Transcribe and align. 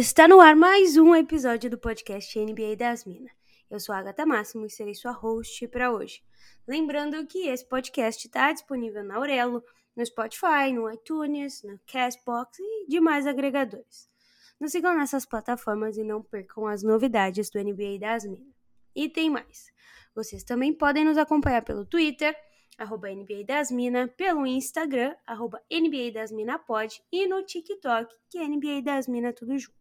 Está 0.00 0.26
no 0.26 0.40
ar 0.40 0.56
mais 0.56 0.96
um 0.96 1.14
episódio 1.14 1.68
do 1.68 1.76
podcast 1.76 2.38
NBA 2.38 2.74
das 2.74 3.04
Minas. 3.04 3.30
Eu 3.70 3.78
sou 3.78 3.94
a 3.94 3.98
Agatha 3.98 4.24
Máximo 4.24 4.64
e 4.64 4.70
serei 4.70 4.94
sua 4.94 5.12
host 5.12 5.68
para 5.68 5.92
hoje. 5.92 6.22
Lembrando 6.66 7.26
que 7.26 7.48
esse 7.48 7.68
podcast 7.68 8.26
está 8.26 8.50
disponível 8.50 9.04
na 9.04 9.16
Aurelo, 9.16 9.62
no 9.94 10.06
Spotify, 10.06 10.72
no 10.72 10.90
iTunes, 10.90 11.62
no 11.64 11.78
Castbox 11.86 12.58
e 12.58 12.86
demais 12.88 13.26
agregadores. 13.26 14.08
Nos 14.58 14.72
sigam 14.72 14.96
nessas 14.96 15.26
plataformas 15.26 15.98
e 15.98 16.02
não 16.02 16.22
percam 16.22 16.66
as 16.66 16.82
novidades 16.82 17.50
do 17.50 17.62
NBA 17.62 17.98
das 18.00 18.24
Minas. 18.24 18.54
E 18.96 19.06
tem 19.06 19.28
mais. 19.28 19.66
Vocês 20.14 20.42
também 20.42 20.72
podem 20.72 21.04
nos 21.04 21.18
acompanhar 21.18 21.62
pelo 21.62 21.84
Twitter, 21.84 22.34
arroba 22.78 23.10
NBA 23.10 23.44
das 23.46 23.70
Mina, 23.70 24.08
pelo 24.08 24.46
Instagram, 24.46 25.14
arroba 25.26 25.60
NBA 25.70 26.10
das 26.14 26.32
Mina 26.32 26.58
Pod, 26.58 27.02
e 27.12 27.26
no 27.26 27.42
TikTok, 27.42 28.10
que 28.30 28.38
é 28.38 28.48
NBA 28.48 28.80
das 28.82 29.06
Mina 29.06 29.30
tudo 29.34 29.58
junto. 29.58 29.79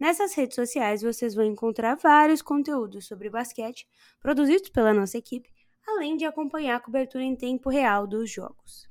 Nessas 0.00 0.32
redes 0.32 0.54
sociais 0.54 1.02
vocês 1.02 1.34
vão 1.34 1.44
encontrar 1.44 1.94
vários 1.94 2.40
conteúdos 2.40 3.06
sobre 3.06 3.28
basquete 3.28 3.86
produzidos 4.18 4.70
pela 4.70 4.94
nossa 4.94 5.18
equipe, 5.18 5.52
além 5.86 6.16
de 6.16 6.24
acompanhar 6.24 6.76
a 6.76 6.80
cobertura 6.80 7.22
em 7.22 7.36
tempo 7.36 7.68
real 7.68 8.06
dos 8.06 8.30
jogos. 8.30 8.88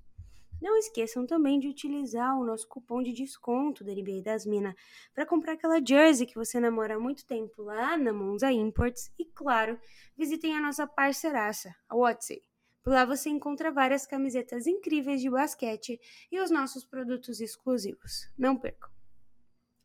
Não 0.62 0.78
esqueçam 0.78 1.26
também 1.26 1.60
de 1.60 1.68
utilizar 1.68 2.38
o 2.38 2.46
nosso 2.46 2.68
cupom 2.68 3.02
de 3.02 3.12
desconto 3.12 3.84
da 3.84 3.92
NBA 3.92 4.22
das 4.24 4.46
Minas 4.46 4.76
para 5.12 5.26
comprar 5.26 5.54
aquela 5.54 5.84
jersey 5.84 6.28
que 6.28 6.36
você 6.36 6.60
namora 6.60 6.96
há 6.96 7.00
muito 7.00 7.26
tempo 7.26 7.64
lá 7.64 7.98
na 7.98 8.14
Monza 8.14 8.52
Imports 8.52 9.12
e, 9.18 9.26
claro, 9.26 9.80
visitem 10.16 10.56
a 10.56 10.62
nossa 10.62 10.86
parceiraça, 10.86 11.74
a 11.90 11.96
Watsy. 11.96 12.44
Por 12.84 12.94
lá 12.94 13.04
você 13.04 13.30
encontra 13.30 13.72
várias 13.72 14.06
camisetas 14.06 14.68
incríveis 14.68 15.22
de 15.22 15.30
basquete 15.30 16.00
e 16.32 16.40
os 16.40 16.52
nossos 16.52 16.86
produtos 16.86 17.42
exclusivos. 17.42 18.32
Não 18.38 18.56
percam. 18.56 18.92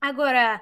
Agora, 0.00 0.60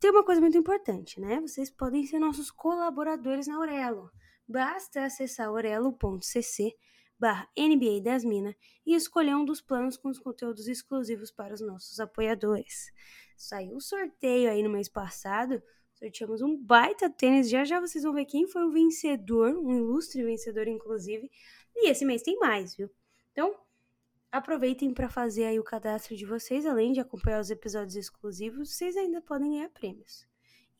tem 0.00 0.10
uma 0.10 0.24
coisa 0.24 0.40
muito 0.40 0.56
importante, 0.56 1.20
né? 1.20 1.40
Vocês 1.40 1.70
podem 1.70 2.06
ser 2.06 2.18
nossos 2.18 2.50
colaboradores 2.50 3.46
na 3.46 3.56
Aurelo. 3.56 4.10
Basta 4.48 5.04
acessar 5.04 5.48
aurelo.cc 5.48 6.74
barra 7.18 7.46
NBA 7.54 8.00
das 8.02 8.24
Minas 8.24 8.54
e 8.84 8.94
escolher 8.94 9.36
um 9.36 9.44
dos 9.44 9.60
planos 9.60 9.98
com 9.98 10.08
os 10.08 10.18
conteúdos 10.18 10.66
exclusivos 10.66 11.30
para 11.30 11.52
os 11.52 11.60
nossos 11.60 12.00
apoiadores. 12.00 12.90
Saiu 13.36 13.76
um 13.76 13.80
sorteio 13.80 14.50
aí 14.50 14.62
no 14.62 14.70
mês 14.70 14.88
passado, 14.88 15.62
sorteamos 15.92 16.40
um 16.40 16.56
baita 16.56 17.10
tênis, 17.10 17.50
já 17.50 17.62
já 17.62 17.78
vocês 17.78 18.02
vão 18.02 18.14
ver 18.14 18.24
quem 18.24 18.48
foi 18.48 18.64
o 18.64 18.70
vencedor, 18.70 19.54
um 19.54 19.70
ilustre 19.70 20.24
vencedor 20.24 20.66
inclusive, 20.66 21.30
e 21.76 21.90
esse 21.90 22.06
mês 22.06 22.22
tem 22.22 22.38
mais, 22.38 22.74
viu? 22.74 22.90
Então, 23.32 23.54
aproveitem 24.30 24.92
para 24.92 25.08
fazer 25.08 25.44
aí 25.44 25.58
o 25.58 25.64
cadastro 25.64 26.16
de 26.16 26.24
vocês, 26.24 26.64
além 26.66 26.92
de 26.92 27.00
acompanhar 27.00 27.40
os 27.40 27.50
episódios 27.50 27.96
exclusivos, 27.96 28.74
vocês 28.74 28.96
ainda 28.96 29.20
podem 29.20 29.50
ganhar 29.50 29.68
prêmios. 29.70 30.26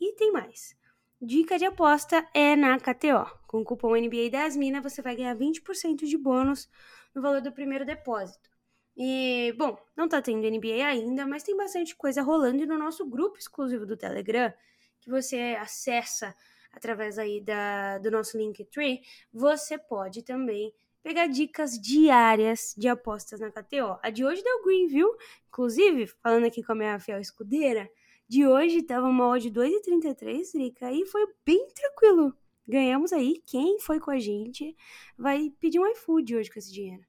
E 0.00 0.12
tem 0.14 0.32
mais. 0.32 0.76
Dica 1.20 1.58
de 1.58 1.66
aposta 1.66 2.26
é 2.32 2.56
na 2.56 2.78
KTO. 2.78 3.26
Com 3.46 3.60
o 3.60 3.64
cupom 3.64 3.94
NBA 3.94 4.30
das 4.30 4.56
Minas 4.56 4.82
você 4.82 5.02
vai 5.02 5.16
ganhar 5.16 5.36
20% 5.36 6.06
de 6.06 6.16
bônus 6.16 6.68
no 7.14 7.20
valor 7.20 7.42
do 7.42 7.52
primeiro 7.52 7.84
depósito. 7.84 8.48
E, 8.96 9.54
bom, 9.56 9.78
não 9.96 10.08
tá 10.08 10.20
tendo 10.22 10.48
NBA 10.48 10.86
ainda, 10.86 11.26
mas 11.26 11.42
tem 11.42 11.56
bastante 11.56 11.94
coisa 11.94 12.22
rolando 12.22 12.62
e 12.62 12.66
no 12.66 12.78
nosso 12.78 13.06
grupo 13.08 13.38
exclusivo 13.38 13.86
do 13.86 13.96
Telegram, 13.96 14.52
que 15.00 15.10
você 15.10 15.56
acessa 15.58 16.34
através 16.72 17.18
aí 17.18 17.40
da, 17.40 17.98
do 17.98 18.10
nosso 18.10 18.38
Linktree, 18.38 19.00
você 19.32 19.76
pode 19.76 20.22
também 20.22 20.72
pegar 21.02 21.26
dicas 21.26 21.78
diárias 21.80 22.74
de 22.76 22.88
apostas 22.88 23.40
na 23.40 23.50
KTO. 23.50 23.98
A 24.02 24.10
de 24.10 24.24
hoje 24.24 24.42
deu 24.42 24.62
green, 24.64 24.86
viu? 24.86 25.14
Inclusive, 25.48 26.06
falando 26.22 26.46
aqui 26.46 26.62
com 26.62 26.72
a 26.72 26.74
minha 26.74 27.00
fiel 27.00 27.20
escudeira, 27.20 27.88
de 28.28 28.46
hoje 28.46 28.82
tava 28.82 29.08
uma 29.08 29.28
odd 29.28 29.50
2,33, 29.50 30.54
Rica, 30.54 30.92
e 30.92 31.04
foi 31.06 31.26
bem 31.44 31.66
tranquilo. 31.74 32.34
Ganhamos 32.66 33.12
aí. 33.12 33.42
Quem 33.44 33.80
foi 33.80 33.98
com 33.98 34.10
a 34.10 34.18
gente 34.18 34.76
vai 35.18 35.50
pedir 35.58 35.80
um 35.80 35.86
iFood 35.88 36.36
hoje 36.36 36.50
com 36.50 36.58
esse 36.58 36.72
dinheiro. 36.72 37.04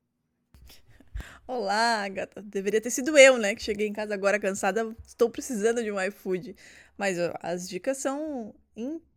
Olá, 1.46 2.08
gata. 2.10 2.42
Deveria 2.42 2.82
ter 2.82 2.90
sido 2.90 3.16
eu, 3.18 3.38
né? 3.38 3.54
Que 3.54 3.62
cheguei 3.62 3.86
em 3.86 3.94
casa 3.94 4.14
agora 4.14 4.40
cansada. 4.40 4.96
Estou 5.06 5.30
precisando 5.30 5.84
de 5.84 5.92
um 5.92 6.02
iFood. 6.02 6.56
Mas 6.98 7.20
ó, 7.20 7.34
as 7.42 7.70
dicas 7.70 7.98
são 7.98 8.56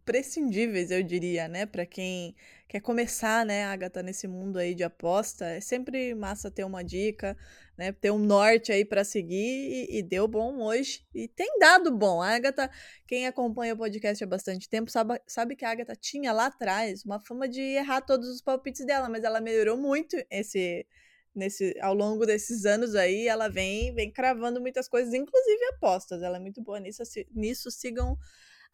imprescindíveis, 0.04 0.90
eu 0.90 1.02
diria, 1.02 1.48
né? 1.48 1.64
Para 1.64 1.86
quem 1.86 2.36
quer 2.68 2.80
começar, 2.80 3.44
né, 3.46 3.64
Agatha, 3.64 4.02
nesse 4.02 4.28
mundo 4.28 4.58
aí 4.58 4.74
de 4.74 4.84
aposta, 4.84 5.46
é 5.46 5.60
sempre 5.60 6.14
massa 6.14 6.50
ter 6.50 6.64
uma 6.64 6.84
dica, 6.84 7.36
né? 7.76 7.90
Ter 7.90 8.10
um 8.10 8.18
norte 8.18 8.70
aí 8.70 8.84
para 8.84 9.02
seguir 9.02 9.88
e, 9.90 9.98
e, 9.98 10.02
deu 10.02 10.28
bom 10.28 10.60
hoje. 10.60 11.02
E 11.14 11.26
tem 11.26 11.58
dado 11.58 11.90
bom. 11.96 12.20
A 12.20 12.34
Agatha, 12.34 12.70
quem 13.06 13.26
acompanha 13.26 13.72
o 13.72 13.78
podcast 13.78 14.22
há 14.22 14.26
bastante 14.26 14.68
tempo, 14.68 14.90
sabe, 14.90 15.18
sabe 15.26 15.56
que 15.56 15.64
a 15.64 15.70
Agatha 15.70 15.96
tinha 15.96 16.32
lá 16.32 16.46
atrás 16.46 17.02
uma 17.04 17.18
fama 17.18 17.48
de 17.48 17.60
errar 17.60 18.02
todos 18.02 18.28
os 18.28 18.42
palpites 18.42 18.84
dela, 18.86 19.08
mas 19.08 19.24
ela 19.24 19.40
melhorou 19.40 19.76
muito 19.76 20.16
esse 20.30 20.86
nesse 21.34 21.76
ao 21.80 21.94
longo 21.94 22.24
desses 22.24 22.64
anos 22.64 22.94
aí, 22.94 23.26
ela 23.26 23.48
vem 23.48 23.92
vem 23.92 24.08
cravando 24.12 24.60
muitas 24.60 24.86
coisas, 24.86 25.12
inclusive 25.14 25.64
apostas. 25.76 26.22
Ela 26.22 26.36
é 26.36 26.40
muito 26.40 26.62
boa 26.62 26.78
nisso, 26.78 27.02
nisso 27.34 27.70
sigam 27.70 28.16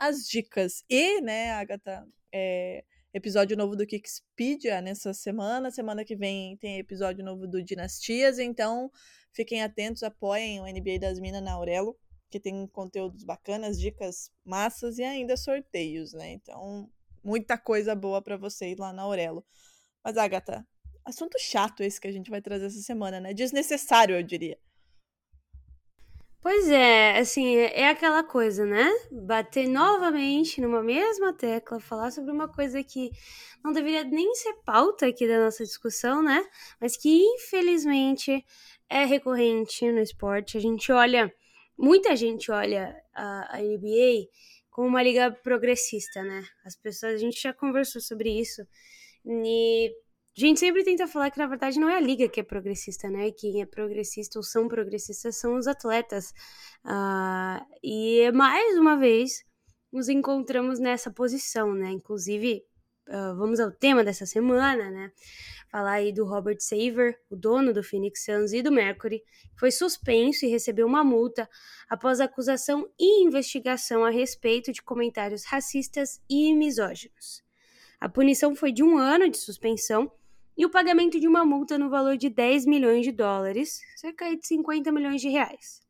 as 0.00 0.26
dicas. 0.26 0.82
E, 0.88 1.20
né, 1.20 1.52
Agatha, 1.52 2.08
é, 2.32 2.82
episódio 3.12 3.54
novo 3.54 3.76
do 3.76 3.86
Kickspedia 3.86 4.80
nessa 4.80 5.12
semana. 5.12 5.70
Semana 5.70 6.06
que 6.06 6.16
vem 6.16 6.56
tem 6.56 6.78
episódio 6.78 7.22
novo 7.22 7.46
do 7.46 7.62
Dinastias, 7.62 8.38
então 8.38 8.90
fiquem 9.34 9.62
atentos, 9.62 10.02
apoiem 10.02 10.58
o 10.58 10.64
NBA 10.64 10.98
das 10.98 11.20
Minas 11.20 11.42
na 11.42 11.52
Aurelo, 11.52 11.94
que 12.30 12.40
tem 12.40 12.66
conteúdos 12.68 13.24
bacanas, 13.24 13.78
dicas 13.78 14.30
massas 14.42 14.96
e 14.98 15.02
ainda 15.02 15.36
sorteios, 15.36 16.14
né? 16.14 16.32
Então, 16.32 16.90
muita 17.22 17.58
coisa 17.58 17.94
boa 17.94 18.22
para 18.22 18.38
vocês 18.38 18.78
lá 18.78 18.94
na 18.94 19.02
Aurelo. 19.02 19.44
Mas, 20.02 20.16
Agatha, 20.16 20.66
assunto 21.04 21.38
chato 21.38 21.82
esse 21.82 22.00
que 22.00 22.08
a 22.08 22.12
gente 22.12 22.30
vai 22.30 22.40
trazer 22.40 22.66
essa 22.66 22.80
semana, 22.80 23.20
né? 23.20 23.34
Desnecessário, 23.34 24.16
eu 24.16 24.22
diria. 24.22 24.58
Pois 26.42 26.70
é, 26.70 27.18
assim, 27.18 27.56
é 27.56 27.88
aquela 27.88 28.24
coisa, 28.24 28.64
né? 28.64 28.88
Bater 29.12 29.68
novamente 29.68 30.58
numa 30.60 30.82
mesma 30.82 31.34
tecla, 31.34 31.78
falar 31.78 32.10
sobre 32.10 32.32
uma 32.32 32.48
coisa 32.48 32.82
que 32.82 33.10
não 33.62 33.72
deveria 33.72 34.04
nem 34.04 34.34
ser 34.34 34.54
pauta 34.64 35.06
aqui 35.06 35.28
da 35.28 35.38
nossa 35.38 35.64
discussão, 35.64 36.22
né? 36.22 36.42
Mas 36.80 36.96
que 36.96 37.10
infelizmente 37.34 38.42
é 38.88 39.04
recorrente 39.04 39.90
no 39.92 40.00
esporte. 40.00 40.56
A 40.56 40.60
gente 40.60 40.90
olha, 40.90 41.30
muita 41.76 42.16
gente 42.16 42.50
olha 42.50 42.96
a, 43.14 43.56
a 43.56 43.60
NBA 43.60 44.26
como 44.70 44.88
uma 44.88 45.02
liga 45.02 45.30
progressista, 45.30 46.22
né? 46.22 46.42
As 46.64 46.74
pessoas, 46.74 47.14
a 47.14 47.18
gente 47.18 47.38
já 47.40 47.52
conversou 47.52 48.00
sobre 48.00 48.30
isso. 48.30 48.62
E 49.26 49.92
a 50.36 50.40
gente 50.40 50.60
sempre 50.60 50.84
tenta 50.84 51.08
falar 51.08 51.30
que 51.30 51.38
na 51.38 51.46
verdade 51.46 51.78
não 51.78 51.88
é 51.88 51.96
a 51.96 52.00
liga 52.00 52.28
que 52.28 52.40
é 52.40 52.42
progressista, 52.42 53.10
né? 53.10 53.32
Quem 53.32 53.60
é 53.60 53.66
progressista 53.66 54.38
ou 54.38 54.42
são 54.42 54.68
progressistas 54.68 55.36
são 55.36 55.56
os 55.56 55.66
atletas. 55.66 56.32
Uh, 56.84 57.64
e 57.82 58.30
mais 58.32 58.78
uma 58.78 58.96
vez 58.96 59.44
nos 59.92 60.08
encontramos 60.08 60.78
nessa 60.78 61.10
posição, 61.10 61.74
né? 61.74 61.90
Inclusive, 61.90 62.62
uh, 63.08 63.36
vamos 63.36 63.58
ao 63.58 63.72
tema 63.72 64.04
dessa 64.04 64.24
semana, 64.24 64.88
né? 64.88 65.10
Falar 65.68 65.94
aí 65.94 66.12
do 66.12 66.24
Robert 66.24 66.58
Saver, 66.60 67.18
o 67.28 67.34
dono 67.34 67.74
do 67.74 67.82
Phoenix 67.82 68.24
Suns 68.24 68.52
e 68.52 68.62
do 68.62 68.70
Mercury, 68.70 69.22
foi 69.58 69.72
suspenso 69.72 70.46
e 70.46 70.48
recebeu 70.48 70.86
uma 70.86 71.02
multa 71.02 71.48
após 71.88 72.20
acusação 72.20 72.88
e 72.98 73.24
investigação 73.24 74.04
a 74.04 74.10
respeito 74.10 74.72
de 74.72 74.80
comentários 74.80 75.44
racistas 75.44 76.20
e 76.30 76.54
misóginos. 76.54 77.42
A 78.00 78.08
punição 78.08 78.54
foi 78.54 78.72
de 78.72 78.82
um 78.82 78.96
ano 78.96 79.28
de 79.28 79.36
suspensão 79.36 80.10
e 80.60 80.66
o 80.66 80.68
pagamento 80.68 81.18
de 81.18 81.26
uma 81.26 81.42
multa 81.42 81.78
no 81.78 81.88
valor 81.88 82.18
de 82.18 82.28
10 82.28 82.66
milhões 82.66 83.02
de 83.02 83.10
dólares, 83.10 83.80
cerca 83.96 84.36
de 84.36 84.46
50 84.46 84.92
milhões 84.92 85.22
de 85.22 85.30
reais. 85.30 85.80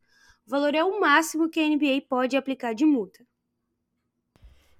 O 0.47 0.49
valor 0.49 0.73
é 0.73 0.81
o 0.81 0.97
máximo 0.97 1.49
que 1.49 1.59
a 1.59 1.67
NBA 1.67 2.03
pode 2.07 2.37
aplicar 2.37 2.73
de 2.73 2.85
multa. 2.85 3.21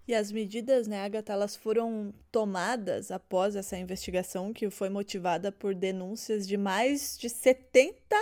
E 0.08 0.16
as 0.16 0.32
medidas, 0.32 0.88
né, 0.88 1.04
Agatha, 1.04 1.34
elas 1.34 1.58
foram 1.58 2.14
tomadas 2.32 3.12
após 3.12 3.54
essa 3.54 3.78
investigação 3.78 4.54
que 4.54 4.70
foi 4.70 4.88
motivada 4.88 5.52
por 5.52 5.76
denúncias 5.76 6.48
de 6.48 6.56
mais 6.56 7.18
de 7.20 7.28
70 7.28 8.16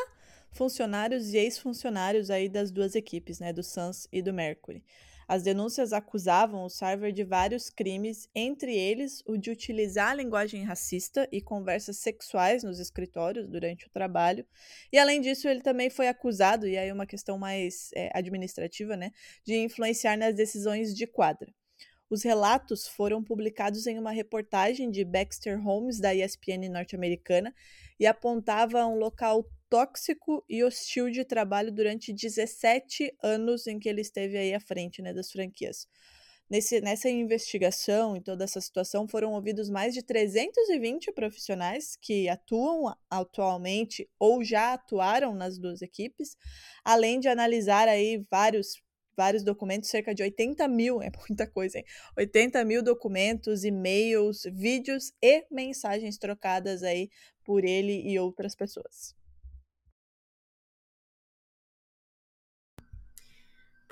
funcionários 0.51 1.35
e 1.35 1.37
ex-funcionários 1.37 2.31
aí 2.31 2.49
das 2.49 2.71
duas 2.71 2.95
equipes, 2.95 3.39
né, 3.39 3.53
do 3.53 3.61
Suns 3.61 4.07
e 4.11 4.23
do 4.23 4.33
Mercury. 4.33 4.83
As 5.29 5.43
denúncias 5.43 5.93
acusavam 5.93 6.63
o 6.63 6.69
Sarver 6.69 7.13
de 7.13 7.23
vários 7.23 7.69
crimes, 7.69 8.27
entre 8.33 8.75
eles 8.75 9.21
o 9.27 9.37
de 9.37 9.51
utilizar 9.51 10.09
a 10.09 10.15
linguagem 10.15 10.63
racista 10.63 11.29
e 11.31 11.39
conversas 11.39 11.97
sexuais 11.97 12.63
nos 12.63 12.79
escritórios 12.79 13.47
durante 13.47 13.85
o 13.85 13.91
trabalho. 13.91 14.43
E 14.91 14.97
além 14.97 15.21
disso, 15.21 15.47
ele 15.47 15.61
também 15.61 15.87
foi 15.87 16.07
acusado, 16.07 16.67
e 16.67 16.75
aí 16.75 16.91
uma 16.91 17.05
questão 17.05 17.37
mais 17.37 17.91
é, 17.93 18.09
administrativa, 18.11 18.97
né, 18.97 19.11
de 19.45 19.55
influenciar 19.55 20.17
nas 20.17 20.33
decisões 20.33 20.95
de 20.95 21.05
quadra. 21.05 21.53
Os 22.09 22.23
relatos 22.23 22.87
foram 22.87 23.23
publicados 23.23 23.85
em 23.85 23.99
uma 23.99 24.09
reportagem 24.09 24.89
de 24.89 25.05
Baxter 25.05 25.61
Holmes, 25.61 25.99
da 25.99 26.11
ESPN 26.11 26.67
norte-americana, 26.71 27.53
e 27.99 28.07
apontava 28.07 28.83
um 28.87 28.95
local 28.95 29.47
tóxico 29.69 30.43
e 30.49 30.63
hostil 30.63 31.09
de 31.09 31.23
trabalho 31.23 31.71
durante 31.71 32.11
17 32.11 33.15
anos 33.21 33.67
em 33.67 33.79
que 33.79 33.87
ele 33.87 34.01
esteve 34.01 34.37
aí 34.37 34.53
à 34.53 34.59
frente 34.59 35.01
né, 35.01 35.13
das 35.13 35.31
franquias. 35.31 35.87
Nesse, 36.49 36.81
nessa 36.81 37.07
investigação 37.07 38.17
e 38.17 38.21
toda 38.21 38.43
essa 38.43 38.59
situação 38.59 39.07
foram 39.07 39.33
ouvidos 39.33 39.69
mais 39.69 39.93
de 39.93 40.01
320 40.01 41.11
profissionais 41.11 41.95
que 42.01 42.27
atuam 42.27 42.91
atualmente 43.07 44.09
ou 44.17 44.43
já 44.43 44.73
atuaram 44.73 45.35
nas 45.35 45.59
duas 45.59 45.83
equipes, 45.83 46.35
além 46.83 47.19
de 47.19 47.27
analisar 47.27 47.87
aí 47.87 48.25
vários 48.31 48.81
vários 49.15 49.43
documentos, 49.43 49.89
cerca 49.89 50.15
de 50.15 50.23
80 50.23 50.65
mil, 50.69 51.01
é 51.01 51.11
muita 51.27 51.45
coisa, 51.45 51.77
hein? 51.77 51.83
80 52.17 52.63
mil 52.63 52.81
documentos, 52.81 53.65
e-mails, 53.65 54.43
vídeos 54.45 55.11
e 55.21 55.45
mensagens 55.51 56.17
trocadas 56.17 56.83
aí 56.83 57.09
por 57.43 57.65
ele 57.65 58.01
e 58.09 58.17
outras 58.17 58.55
pessoas. 58.55 59.18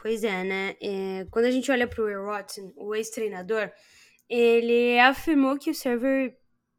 Pois 0.08 0.24
é, 0.24 0.42
né? 0.42 0.78
É, 0.82 1.28
quando 1.30 1.48
a 1.48 1.52
gente 1.52 1.70
olha 1.70 1.86
para 1.86 2.02
o 2.02 2.06
Will 2.06 2.28
Watson, 2.28 2.72
o 2.78 2.96
ex-treinador, 2.96 3.70
ele 4.30 4.98
afirmou 5.02 5.60
que 5.60 5.70
o 5.70 5.76
server 5.76 6.34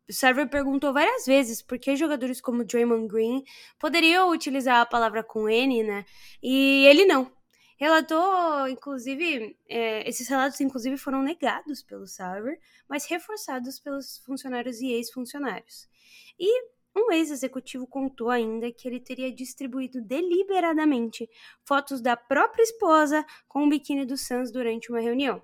o 0.09 0.13
server 0.15 0.49
perguntou 0.49 0.95
várias 0.95 1.27
vezes 1.27 1.61
por 1.61 1.79
que 1.79 1.95
jogadores 1.95 2.41
como 2.41 2.65
Draymond 2.65 3.07
Green 3.07 3.45
poderiam 3.79 4.31
utilizar 4.31 4.81
a 4.81 4.87
palavra 4.87 5.23
com 5.23 5.47
N, 5.47 5.83
né? 5.83 6.07
E 6.43 6.87
ele 6.87 7.05
não. 7.05 7.31
Relatou, 7.77 8.67
inclusive, 8.67 9.55
é, 9.69 10.09
esses 10.09 10.27
relatos, 10.27 10.59
inclusive, 10.63 10.97
foram 10.97 11.23
negados 11.23 11.83
pelo 11.83 12.07
server, 12.07 12.59
mas 12.89 13.05
reforçados 13.05 13.79
pelos 13.79 14.23
funcionários 14.25 14.81
e 14.81 14.91
ex-funcionários. 14.91 15.87
E 16.41 16.63
um 16.99 17.13
ex-executivo 17.13 17.87
contou 17.87 18.31
ainda 18.31 18.71
que 18.73 18.87
ele 18.89 19.01
teria 19.01 19.33
distribuído 19.33 20.01
deliberadamente 20.03 21.29
fotos 21.65 22.01
da 22.01 22.17
própria 22.17 22.63
esposa 22.63 23.25
com 23.47 23.65
o 23.65 23.69
biquíni 23.69 24.05
do 24.05 24.17
Suns 24.17 24.51
durante 24.51 24.91
uma 24.91 25.01
reunião. 25.01 25.43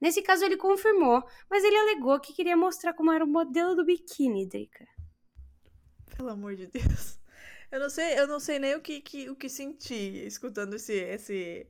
Nesse 0.00 0.22
caso, 0.22 0.44
ele 0.44 0.56
confirmou, 0.56 1.22
mas 1.50 1.64
ele 1.64 1.76
alegou 1.76 2.20
que 2.20 2.32
queria 2.32 2.56
mostrar 2.56 2.92
como 2.92 3.10
era 3.10 3.24
o 3.24 3.28
modelo 3.28 3.74
do 3.74 3.84
biquíni, 3.84 4.46
Drica. 4.46 4.86
Pelo 6.16 6.30
amor 6.30 6.54
de 6.54 6.66
Deus. 6.66 7.18
Eu 7.70 7.80
não 7.80 7.90
sei, 7.90 8.18
eu 8.18 8.26
não 8.26 8.40
sei 8.40 8.58
nem 8.58 8.74
o 8.76 8.80
que, 8.80 9.00
que 9.00 9.28
o 9.28 9.36
que 9.36 9.48
sentir 9.48 10.26
escutando 10.26 10.74
esse, 10.74 10.94
esse 10.94 11.66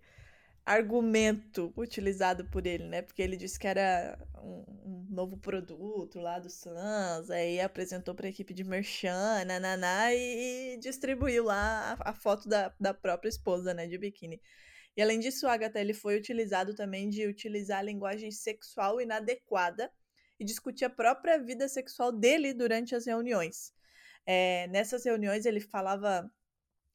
argumento 0.69 1.73
utilizado 1.75 2.45
por 2.45 2.67
ele, 2.67 2.85
né? 2.85 3.01
Porque 3.01 3.23
ele 3.23 3.39
disse 3.39 3.59
que 3.59 3.67
era 3.67 4.19
um, 4.37 4.65
um 4.85 5.07
novo 5.09 5.39
produto 5.39 6.21
lá 6.21 6.39
do 6.39 6.51
Sans, 6.51 7.31
aí 7.31 7.59
apresentou 7.59 8.15
para 8.15 8.27
a 8.27 8.31
equipe 8.31 8.53
de 8.53 8.63
Merchan, 8.65 9.45
nananá, 9.47 10.13
e, 10.13 10.75
e 10.75 10.77
distribuiu 10.77 11.45
lá 11.45 11.97
a, 11.99 12.11
a, 12.11 12.13
foto 12.13 12.47
da, 12.47 12.71
da 12.79 12.93
própria 12.93 13.31
esposa, 13.31 13.73
né, 13.73 13.87
de 13.87 13.97
biquíni. 13.97 14.43
E 14.95 15.01
além 15.01 15.19
disso, 15.19 15.49
Agatha 15.49 15.81
ele 15.81 15.95
foi 15.95 16.19
utilizado 16.19 16.75
também 16.75 17.09
de 17.09 17.27
utilizar 17.27 17.79
a 17.79 17.83
linguagem 17.83 18.31
sexual 18.31 19.01
inadequada 19.01 19.91
e 20.39 20.45
discutir 20.45 20.85
a 20.85 20.91
própria 20.91 21.39
vida 21.39 21.67
sexual 21.67 22.13
dele 22.13 22.53
durante 22.53 22.95
as 22.95 23.07
reuniões. 23.07 23.73
É, 24.27 24.67
nessas 24.67 25.03
reuniões 25.03 25.47
ele 25.47 25.61
falava 25.61 26.31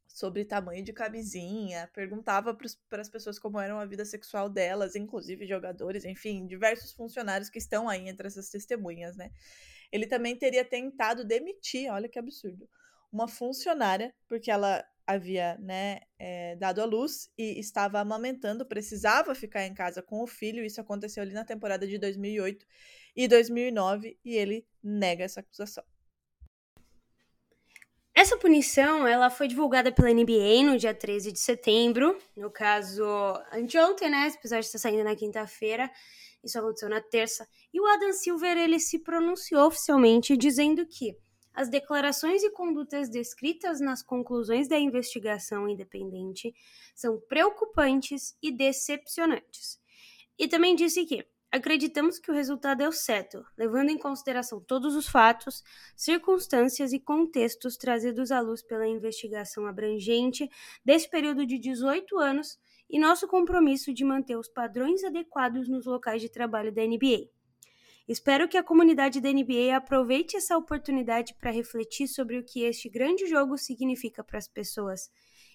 sobre 0.08 0.46
tamanho 0.46 0.84
de 0.84 0.94
camisinha, 0.94 1.90
perguntava 1.94 2.56
para 2.90 3.02
as 3.02 3.10
pessoas 3.10 3.40
como 3.40 3.60
era 3.60 3.80
a 3.80 3.86
vida 3.86 4.06
sexual 4.06 4.50
delas, 4.50 4.96
inclusive 4.96 5.48
jogadores, 5.48 6.06
enfim, 6.06 6.46
diversos 6.46 6.92
funcionários 6.94 7.50
que 7.50 7.58
estão 7.58 7.90
aí 7.90 8.08
entre 8.08 8.28
essas 8.28 8.50
testemunhas, 8.50 9.16
né? 9.16 9.32
Ele 9.92 10.08
também 10.08 10.36
teria 10.36 10.66
tentado 10.66 11.24
demitir, 11.24 11.92
olha 11.92 12.10
que 12.10 12.20
absurdo, 12.20 12.68
uma 13.12 13.28
funcionária, 13.28 14.14
porque 14.28 14.50
ela 14.50 14.84
havia 15.06 15.58
né, 15.60 16.00
é, 16.18 16.56
dado 16.56 16.82
à 16.82 16.86
luz 16.86 17.30
e 17.38 17.60
estava 17.60 18.00
amamentando, 18.00 18.66
precisava 18.66 19.36
ficar 19.36 19.66
em 19.66 19.74
casa 19.74 20.02
com 20.02 20.24
o 20.24 20.28
filho. 20.28 20.64
Isso 20.64 20.82
aconteceu 20.82 21.22
ali 21.22 21.34
na 21.34 21.46
temporada 21.46 21.88
de 21.88 21.98
2008 21.98 22.66
e 23.16 23.28
2009 23.28 24.18
e 24.24 24.36
ele 24.36 24.66
nega 24.82 25.24
essa 25.24 25.42
acusação. 25.42 25.84
Essa 28.16 28.38
punição, 28.38 29.08
ela 29.08 29.32
foi 29.32 29.48
divulgada 29.48 29.92
pela 29.92 30.14
NBA 30.14 30.64
no 30.64 30.78
dia 30.78 30.94
13 30.94 31.32
de 31.32 31.40
setembro, 31.40 32.16
no 32.38 32.52
caso, 32.52 33.04
anteontem, 33.52 34.08
né? 34.08 34.28
Esse 34.28 34.38
episódio 34.38 34.66
está 34.66 34.78
saindo 34.78 35.04
na 35.04 35.16
quinta-feira, 35.16 35.90
isso 36.44 36.60
aconteceu 36.60 36.90
na 36.90 37.02
terça, 37.02 37.48
e 37.74 37.82
o 37.82 37.86
Adam 37.88 38.14
Silver, 38.14 38.56
ele 38.56 38.80
se 38.80 39.00
pronunciou 39.00 39.66
oficialmente 39.66 40.38
dizendo 40.38 40.86
que 40.86 41.18
as 41.56 41.70
declarações 41.70 42.44
e 42.44 42.52
condutas 42.52 43.10
descritas 43.10 43.80
nas 43.80 44.04
conclusões 44.04 44.68
da 44.68 44.78
investigação 44.78 45.68
independente 45.68 46.54
são 46.96 47.20
preocupantes 47.28 48.36
e 48.42 48.52
decepcionantes. 48.52 49.80
E 50.38 50.48
também 50.48 50.76
disse 50.76 51.06
que 51.06 51.26
Acreditamos 51.54 52.18
que 52.18 52.32
o 52.32 52.34
resultado 52.34 52.82
é 52.82 52.88
o 52.88 52.92
certo, 52.92 53.46
levando 53.56 53.92
em 53.92 53.98
consideração 54.00 54.60
todos 54.60 54.96
os 54.96 55.08
fatos, 55.08 55.64
circunstâncias 55.96 56.92
e 56.94 57.00
contextos 57.00 57.78
trazidos 57.78 58.32
à 58.32 58.40
luz 58.40 58.64
pela 58.64 58.88
investigação 58.88 59.68
abrangente 59.68 60.50
desse 60.84 61.08
período 61.08 61.46
de 61.46 61.60
18 61.60 62.18
anos 62.18 62.58
e 62.90 62.98
nosso 62.98 63.28
compromisso 63.28 63.94
de 63.94 64.04
manter 64.04 64.36
os 64.36 64.48
padrões 64.48 65.04
adequados 65.04 65.70
nos 65.70 65.86
locais 65.86 66.24
de 66.24 66.28
trabalho 66.28 66.74
da 66.74 66.82
NBA. 66.82 67.30
Espero 68.08 68.50
que 68.50 68.58
a 68.58 68.64
comunidade 68.64 69.22
da 69.22 69.32
NBA 69.32 69.78
aproveite 69.78 70.36
essa 70.36 70.58
oportunidade 70.58 71.36
para 71.36 71.52
refletir 71.52 72.08
sobre 72.08 72.40
o 72.40 72.44
que 72.44 72.64
este 72.64 72.90
grande 72.90 73.28
jogo 73.28 73.60
significa 73.60 74.24
para 74.24 74.40
as 74.40 74.48
pessoas, 74.48 75.12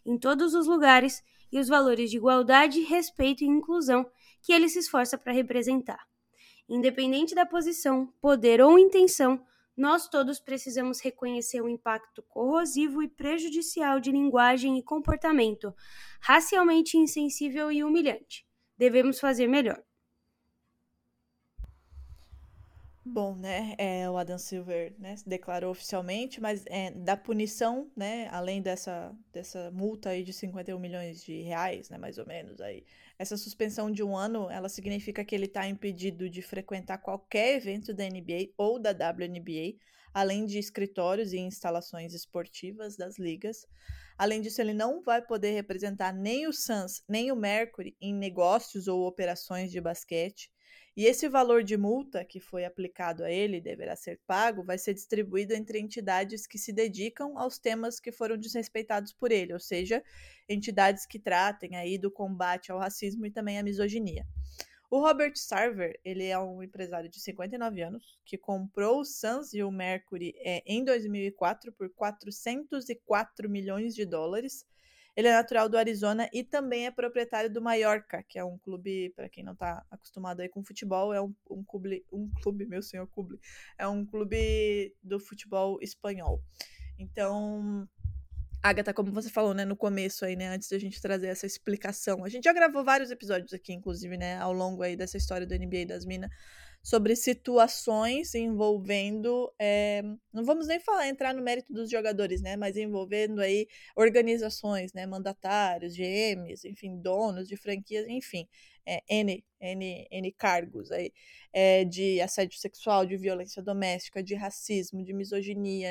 em 0.09 0.17
todos 0.17 0.55
os 0.55 0.67
lugares, 0.67 1.23
e 1.53 1.59
os 1.59 1.69
valores 1.69 2.11
de 2.11 2.17
igualdade, 2.17 2.81
respeito 2.81 3.45
e 3.45 3.47
inclusão 3.47 4.11
que 4.43 4.53
ele 4.53 4.69
se 4.69 4.79
esforça 4.79 5.19
para 5.19 5.33
representar. 5.33 6.07
Independente 6.67 7.35
da 7.35 7.45
posição, 7.45 8.07
poder 8.21 8.61
ou 8.61 8.79
intenção, 8.79 9.43
nós 9.77 10.09
todos 10.09 10.41
precisamos 10.41 11.01
reconhecer 11.01 11.61
o 11.61 11.69
impacto 11.69 12.23
corrosivo 12.23 13.03
e 13.03 13.09
prejudicial 13.09 14.01
de 14.01 14.11
linguagem 14.11 14.79
e 14.79 14.83
comportamento 14.83 15.75
racialmente 16.21 16.97
insensível 16.97 17.71
e 17.71 17.85
humilhante. 17.85 18.47
Devemos 18.77 19.21
fazer 19.21 19.47
melhor. 19.47 19.83
Bom, 23.11 23.35
né, 23.35 23.75
é, 23.79 24.09
o 24.11 24.19
Adam 24.19 24.37
Silver, 24.37 24.95
né, 24.99 25.15
declarou 25.27 25.71
oficialmente, 25.71 26.41
mas 26.43 26.63
é, 26.67 26.91
da 26.91 27.17
punição, 27.17 27.91
né, 27.97 28.29
além 28.31 28.61
dessa, 28.61 29.17
dessa 29.33 29.71
multa 29.71 30.11
aí 30.11 30.23
de 30.23 30.33
51 30.33 30.79
milhões 30.79 31.25
de 31.25 31.41
reais, 31.41 31.89
né, 31.89 31.97
mais 31.97 32.19
ou 32.19 32.27
menos, 32.27 32.61
aí, 32.61 32.85
essa 33.19 33.37
suspensão 33.37 33.91
de 33.91 34.03
um 34.03 34.15
ano, 34.15 34.51
ela 34.51 34.69
significa 34.69 35.25
que 35.25 35.35
ele 35.35 35.47
está 35.47 35.67
impedido 35.67 36.29
de 36.29 36.43
frequentar 36.43 36.99
qualquer 36.99 37.57
evento 37.57 37.95
da 37.95 38.05
NBA 38.05 38.53
ou 38.59 38.79
da 38.79 38.91
WNBA, 38.91 39.79
além 40.13 40.45
de 40.45 40.59
escritórios 40.59 41.33
e 41.33 41.39
instalações 41.39 42.13
esportivas 42.13 42.97
das 42.97 43.19
ligas. 43.19 43.67
Além 44.19 44.41
disso, 44.41 44.61
ele 44.61 44.75
não 44.75 45.03
vai 45.03 45.23
poder 45.23 45.53
representar 45.53 46.13
nem 46.13 46.47
o 46.47 46.53
Suns, 46.53 47.03
nem 47.09 47.33
o 47.33 47.37
Mercury 47.37 47.97
em 48.01 48.15
negócios 48.15 48.87
ou 48.87 49.07
operações 49.07 49.71
de 49.71 49.81
basquete. 49.81 50.51
E 50.99 51.07
esse 51.07 51.29
valor 51.29 51.63
de 51.63 51.77
multa 51.77 52.25
que 52.25 52.41
foi 52.41 52.65
aplicado 52.65 53.23
a 53.23 53.31
ele, 53.31 53.61
deverá 53.61 53.95
ser 53.95 54.19
pago, 54.27 54.65
vai 54.65 54.77
ser 54.77 54.95
distribuído 54.95 55.55
entre 55.55 55.79
entidades 55.79 56.45
que 56.45 56.59
se 56.59 56.73
dedicam 56.73 57.39
aos 57.39 57.57
temas 57.57 58.01
que 58.01 58.11
foram 58.11 58.37
desrespeitados 58.37 59.13
por 59.13 59.31
ele, 59.31 59.53
ou 59.53 59.61
seja, 59.61 60.03
entidades 60.49 61.07
que 61.07 61.21
tratem 61.21 61.77
aí 61.77 61.99
do 61.99 62.11
combate 62.11 62.73
ao 62.73 62.81
racismo 62.81 63.25
e 63.25 63.31
também 63.31 63.61
à 63.61 63.63
misoginia. 63.63 64.27
O 64.91 64.99
Robert 64.99 65.37
Sarver, 65.37 66.01
ele 66.05 66.25
é 66.25 66.37
um 66.37 66.65
empresário 66.65 67.09
de 67.09 67.21
59 67.21 67.81
anos 67.81 68.19
que 68.25 68.37
comprou 68.37 68.99
o 68.99 69.05
Suns 69.05 69.55
e 69.55 69.63
o 69.63 69.71
Mercury 69.71 70.35
é, 70.39 70.65
em 70.67 70.83
2004 70.83 71.73
por 71.75 71.89
404 71.91 73.49
milhões 73.49 73.95
de 73.95 74.05
dólares 74.05 74.67
Ele 75.19 75.27
é 75.27 75.33
natural 75.33 75.69
do 75.69 75.77
Arizona 75.77 76.31
e 76.33 76.45
também 76.45 76.87
é 76.87 76.93
proprietário 76.93 77.51
do 77.51 77.61
Mallorca, 77.61 78.23
que 78.23 78.39
é 78.39 78.45
um 78.45 78.57
clube, 78.57 79.11
para 79.17 79.29
quem 79.29 79.43
não 79.43 79.53
está 79.53 79.85
acostumado 79.91 80.39
aí 80.39 80.49
com 80.49 80.63
futebol, 80.63 81.13
é 81.13 81.21
um, 81.21 81.35
um 81.51 81.65
clube, 81.65 82.07
um 82.13 82.31
clube, 82.41 82.65
meu 82.65 82.81
senhor 82.81 83.05
clube, 83.09 83.37
é 83.77 83.89
um 83.89 84.07
clube 84.07 84.95
do 85.03 85.19
futebol 85.19 85.77
espanhol. 85.83 86.41
Então, 86.97 87.89
Agatha, 88.63 88.95
como 88.95 89.11
você 89.11 89.29
falou, 89.29 89.55
né, 89.55 89.65
no 89.65 89.75
começo 89.75 90.25
aí, 90.25 90.37
né, 90.37 90.51
antes 90.51 90.69
da 90.69 90.79
gente 90.79 91.03
trazer 91.03 91.27
essa 91.27 91.47
explicação. 91.47 92.25
A 92.25 92.29
gente 92.29 92.45
já 92.45 92.53
gravou 92.53 92.85
vários 92.85 93.11
episódios 93.11 93.53
aqui, 93.53 93.73
inclusive, 93.73 94.17
né, 94.17 94.39
ao 94.39 94.53
longo 94.53 94.85
aí 94.85 94.95
dessa 94.95 95.17
história 95.17 95.45
do 95.45 95.53
NBA 95.53 95.85
das 95.85 96.05
Minas, 96.05 96.31
sobre 96.83 97.15
situações 97.17 98.35
envolvendo, 98.35 99.53
é, 99.59 100.03
não 100.33 100.45
vamos 100.45 100.67
nem 100.69 100.81
falar, 100.81 101.09
entrar 101.09 101.35
no 101.35 101.43
mérito 101.43 101.73
dos 101.73 101.91
jogadores, 101.91 102.41
né, 102.41 102.57
mas 102.57 102.77
envolvendo 102.77 103.41
aí 103.41 103.67
organizações, 103.97 104.93
né, 104.93 105.07
mandatários, 105.07 105.95
GMs, 105.95 106.67
enfim, 106.67 106.97
donos 107.01 107.47
de 107.49 107.57
franquias, 107.57 108.07
enfim, 108.09 108.49
é, 108.87 109.03
N, 109.09 109.45
N, 109.61 110.09
N 110.11 110.33
cargos 110.33 110.91
aí, 110.91 111.13
é, 111.53 111.85
de 111.85 112.21
assédio 112.21 112.59
sexual, 112.59 113.05
de 113.05 113.17
violência 113.17 113.63
doméstica, 113.63 114.23
de 114.23 114.35
racismo, 114.35 115.05
de 115.05 115.13
misoginia, 115.13 115.91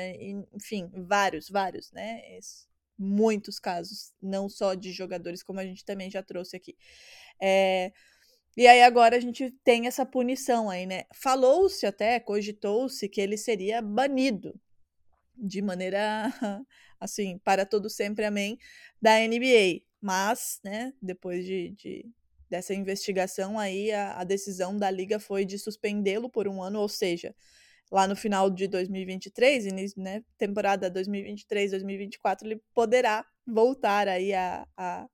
enfim, 0.52 0.90
vários, 1.06 1.48
vários, 1.48 1.92
né? 1.92 2.20
muitos 2.98 3.60
casos, 3.60 4.12
não 4.20 4.48
só 4.48 4.74
de 4.74 4.90
jogadores, 4.90 5.42
como 5.42 5.60
a 5.60 5.64
gente 5.64 5.84
também 5.84 6.10
já 6.10 6.22
trouxe 6.22 6.56
aqui. 6.56 6.76
É, 7.40 7.92
e 8.56 8.66
aí 8.66 8.82
agora 8.82 9.16
a 9.16 9.20
gente 9.20 9.50
tem 9.62 9.86
essa 9.86 10.04
punição 10.04 10.68
aí, 10.68 10.86
né? 10.86 11.04
Falou-se 11.14 11.86
até, 11.86 12.18
cogitou-se 12.18 13.08
que 13.08 13.20
ele 13.20 13.36
seria 13.36 13.80
banido 13.80 14.58
de 15.36 15.62
maneira 15.62 16.32
assim, 17.00 17.38
para 17.38 17.64
todo 17.64 17.88
sempre, 17.88 18.24
amém, 18.24 18.58
da 19.00 19.18
NBA. 19.20 19.82
Mas, 20.00 20.60
né, 20.64 20.92
depois 21.00 21.44
de, 21.44 21.70
de 21.70 22.06
dessa 22.48 22.74
investigação 22.74 23.58
aí, 23.58 23.92
a, 23.92 24.20
a 24.20 24.24
decisão 24.24 24.76
da 24.76 24.90
liga 24.90 25.20
foi 25.20 25.44
de 25.44 25.58
suspendê-lo 25.58 26.30
por 26.30 26.48
um 26.48 26.62
ano, 26.62 26.80
ou 26.80 26.88
seja, 26.88 27.34
lá 27.90 28.06
no 28.06 28.16
final 28.16 28.50
de 28.50 28.66
2023, 28.68 29.66
início, 29.66 30.00
né, 30.00 30.22
temporada 30.36 30.90
2023-2024, 30.90 32.44
ele 32.44 32.62
poderá 32.74 33.24
voltar 33.46 34.08
aí 34.08 34.32
a, 34.34 34.66
a, 34.76 35.08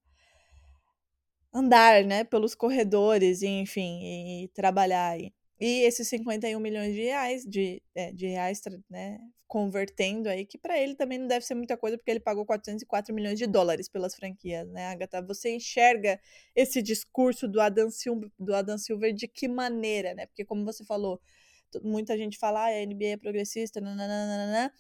andar, 1.55 2.05
né, 2.05 2.25
pelos 2.25 2.55
corredores, 2.55 3.43
e, 3.43 3.47
enfim, 3.47 4.01
e 4.45 4.49
trabalhar 4.49 5.11
aí. 5.11 5.33
E 5.61 5.83
esses 5.83 6.09
51 6.09 6.59
milhões 6.61 6.95
de 6.95 7.03
reais, 7.03 7.45
de, 7.45 7.81
é, 7.95 8.13
de 8.13 8.27
reais, 8.27 8.61
né, 8.91 9.21
convertendo 9.47 10.29
aí, 10.29 10.45
que 10.45 10.59
para 10.59 10.77
ele 10.79 10.97
também 10.97 11.17
não 11.17 11.29
deve 11.29 11.47
ser 11.47 11.55
muita 11.55 11.77
coisa, 11.77 11.97
porque 11.97 12.11
ele 12.11 12.19
pagou 12.19 12.45
404 12.45 13.15
milhões 13.15 13.39
de 13.39 13.47
dólares 13.47 13.89
pelas 13.89 14.17
franquias, 14.17 14.69
né, 14.71 14.89
Agatha? 14.89 15.23
Você 15.23 15.55
enxerga 15.55 16.21
esse 16.57 16.83
discurso 16.83 17.47
do 17.47 17.61
Adam 17.61 17.89
Silver, 17.89 18.31
do 18.37 18.53
Adam 18.53 18.77
Silver 18.77 19.15
de 19.15 19.29
que 19.29 19.47
maneira, 19.47 20.13
né? 20.13 20.27
Porque 20.27 20.45
como 20.45 20.65
você 20.65 20.85
falou, 20.85 21.21
muita 21.85 22.17
gente 22.17 22.37
fala, 22.37 22.65
ah, 22.65 22.67
a 22.67 22.85
NBA 22.85 23.07
é 23.13 23.17
progressista, 23.17 23.81
nananana, 23.81 24.73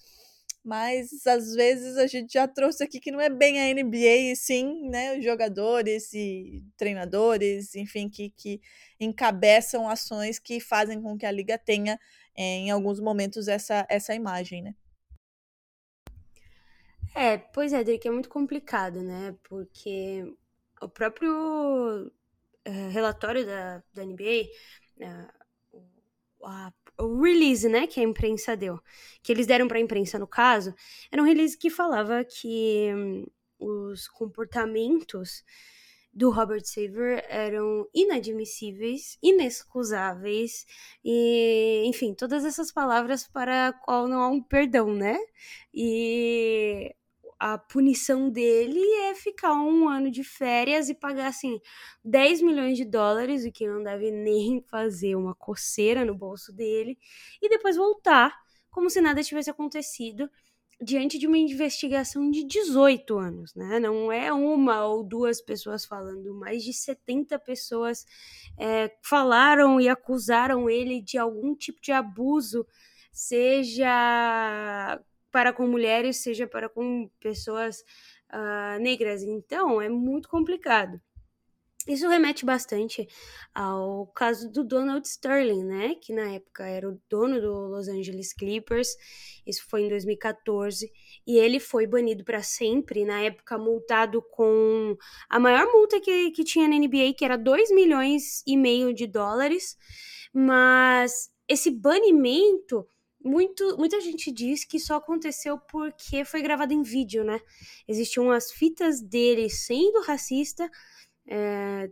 mas 0.64 1.26
às 1.26 1.54
vezes 1.54 1.98
a 1.98 2.06
gente 2.06 2.32
já 2.32 2.48
trouxe 2.48 2.82
aqui 2.82 2.98
que 2.98 3.12
não 3.12 3.20
é 3.20 3.28
bem 3.28 3.60
a 3.60 3.74
NBA, 3.74 4.32
e 4.32 4.36
sim, 4.36 4.88
né, 4.88 5.20
jogadores 5.20 6.12
e 6.14 6.64
treinadores, 6.76 7.74
enfim, 7.74 8.08
que, 8.08 8.30
que 8.30 8.60
encabeçam 8.98 9.88
ações 9.88 10.38
que 10.38 10.58
fazem 10.60 11.02
com 11.02 11.18
que 11.18 11.26
a 11.26 11.30
liga 11.30 11.58
tenha, 11.58 12.00
é, 12.34 12.42
em 12.42 12.70
alguns 12.70 12.98
momentos, 12.98 13.46
essa, 13.46 13.86
essa 13.90 14.14
imagem, 14.14 14.62
né? 14.62 14.74
É, 17.14 17.36
pois 17.38 17.72
é, 17.72 17.84
Drake, 17.84 18.08
é 18.08 18.10
muito 18.10 18.28
complicado, 18.28 19.02
né? 19.02 19.36
Porque 19.44 20.24
o 20.80 20.88
próprio 20.88 22.06
uh, 22.66 22.90
relatório 22.90 23.46
da, 23.46 23.82
da 23.92 24.04
NBA, 24.04 24.48
uh, 24.96 25.02
eh, 25.02 25.28
a 26.42 26.72
o 26.98 27.22
release, 27.22 27.68
né, 27.68 27.86
que 27.86 28.00
a 28.00 28.02
imprensa 28.02 28.56
deu, 28.56 28.80
que 29.22 29.32
eles 29.32 29.46
deram 29.46 29.68
para 29.68 29.78
a 29.78 29.80
imprensa 29.80 30.18
no 30.18 30.26
caso, 30.26 30.74
era 31.10 31.22
um 31.22 31.26
release 31.26 31.56
que 31.56 31.70
falava 31.70 32.24
que 32.24 32.90
hum, 32.94 33.26
os 33.58 34.08
comportamentos 34.08 35.44
do 36.12 36.30
Robert 36.30 36.64
Saver 36.64 37.24
eram 37.28 37.88
inadmissíveis, 37.92 39.18
inexcusáveis 39.20 40.64
e, 41.04 41.82
enfim, 41.86 42.14
todas 42.14 42.44
essas 42.44 42.70
palavras 42.70 43.26
para 43.26 43.72
qual 43.84 44.06
não 44.06 44.20
há 44.20 44.28
um 44.28 44.40
perdão, 44.40 44.94
né? 44.94 45.18
E 45.72 46.94
a 47.46 47.58
punição 47.58 48.30
dele 48.30 48.80
é 49.02 49.14
ficar 49.14 49.52
um 49.52 49.86
ano 49.86 50.10
de 50.10 50.24
férias 50.24 50.88
e 50.88 50.94
pagar 50.94 51.26
assim 51.26 51.60
10 52.02 52.40
milhões 52.40 52.74
de 52.74 52.86
dólares, 52.86 53.44
o 53.44 53.52
que 53.52 53.68
não 53.68 53.82
deve 53.82 54.10
nem 54.10 54.62
fazer 54.70 55.14
uma 55.14 55.34
coceira 55.34 56.06
no 56.06 56.14
bolso 56.14 56.50
dele, 56.50 56.98
e 57.42 57.48
depois 57.50 57.76
voltar 57.76 58.34
como 58.70 58.88
se 58.88 58.98
nada 58.98 59.22
tivesse 59.22 59.50
acontecido 59.50 60.30
diante 60.80 61.18
de 61.18 61.26
uma 61.26 61.36
investigação 61.36 62.30
de 62.30 62.44
18 62.44 63.18
anos, 63.18 63.54
né? 63.54 63.78
Não 63.78 64.10
é 64.10 64.32
uma 64.32 64.86
ou 64.86 65.04
duas 65.04 65.42
pessoas 65.42 65.84
falando, 65.84 66.32
mais 66.32 66.64
de 66.64 66.72
70 66.72 67.38
pessoas 67.40 68.06
é, 68.58 68.90
falaram 69.02 69.78
e 69.78 69.86
acusaram 69.86 70.70
ele 70.70 70.98
de 71.02 71.18
algum 71.18 71.54
tipo 71.54 71.82
de 71.82 71.92
abuso, 71.92 72.66
seja 73.12 74.98
para 75.34 75.52
com 75.52 75.66
mulheres, 75.66 76.18
seja 76.18 76.46
para 76.46 76.68
com 76.68 77.10
pessoas 77.18 77.80
uh, 78.32 78.80
negras. 78.80 79.20
Então, 79.20 79.82
é 79.82 79.88
muito 79.88 80.28
complicado. 80.28 81.00
Isso 81.88 82.08
remete 82.08 82.46
bastante 82.46 83.06
ao 83.52 84.06
caso 84.14 84.48
do 84.48 84.62
Donald 84.62 85.04
Sterling, 85.06 85.64
né? 85.64 85.96
Que 86.00 86.14
na 86.14 86.30
época 86.34 86.64
era 86.64 86.88
o 86.88 87.00
dono 87.10 87.40
do 87.40 87.52
Los 87.66 87.88
Angeles 87.88 88.32
Clippers. 88.32 88.96
Isso 89.44 89.64
foi 89.68 89.82
em 89.82 89.88
2014. 89.88 90.88
E 91.26 91.36
ele 91.36 91.58
foi 91.58 91.84
banido 91.84 92.22
para 92.24 92.40
sempre, 92.40 93.04
na 93.04 93.20
época 93.20 93.58
multado 93.58 94.22
com 94.22 94.96
a 95.28 95.40
maior 95.40 95.66
multa 95.72 96.00
que, 96.00 96.30
que 96.30 96.44
tinha 96.44 96.68
na 96.68 96.78
NBA, 96.78 97.12
que 97.18 97.24
era 97.24 97.36
2 97.36 97.72
milhões 97.72 98.40
e 98.46 98.56
meio 98.56 98.94
de 98.94 99.08
dólares. 99.08 99.76
Mas 100.32 101.28
esse 101.48 101.72
banimento 101.72 102.88
muito, 103.24 103.76
muita 103.78 104.00
gente 104.00 104.30
diz 104.30 104.64
que 104.64 104.78
só 104.78 104.96
aconteceu 104.96 105.58
porque 105.58 106.24
foi 106.24 106.42
gravado 106.42 106.74
em 106.74 106.82
vídeo, 106.82 107.24
né? 107.24 107.40
Existiam 107.88 108.30
as 108.30 108.52
fitas 108.52 109.00
dele 109.00 109.48
sendo 109.48 110.02
racista, 110.02 110.70
é, 111.26 111.90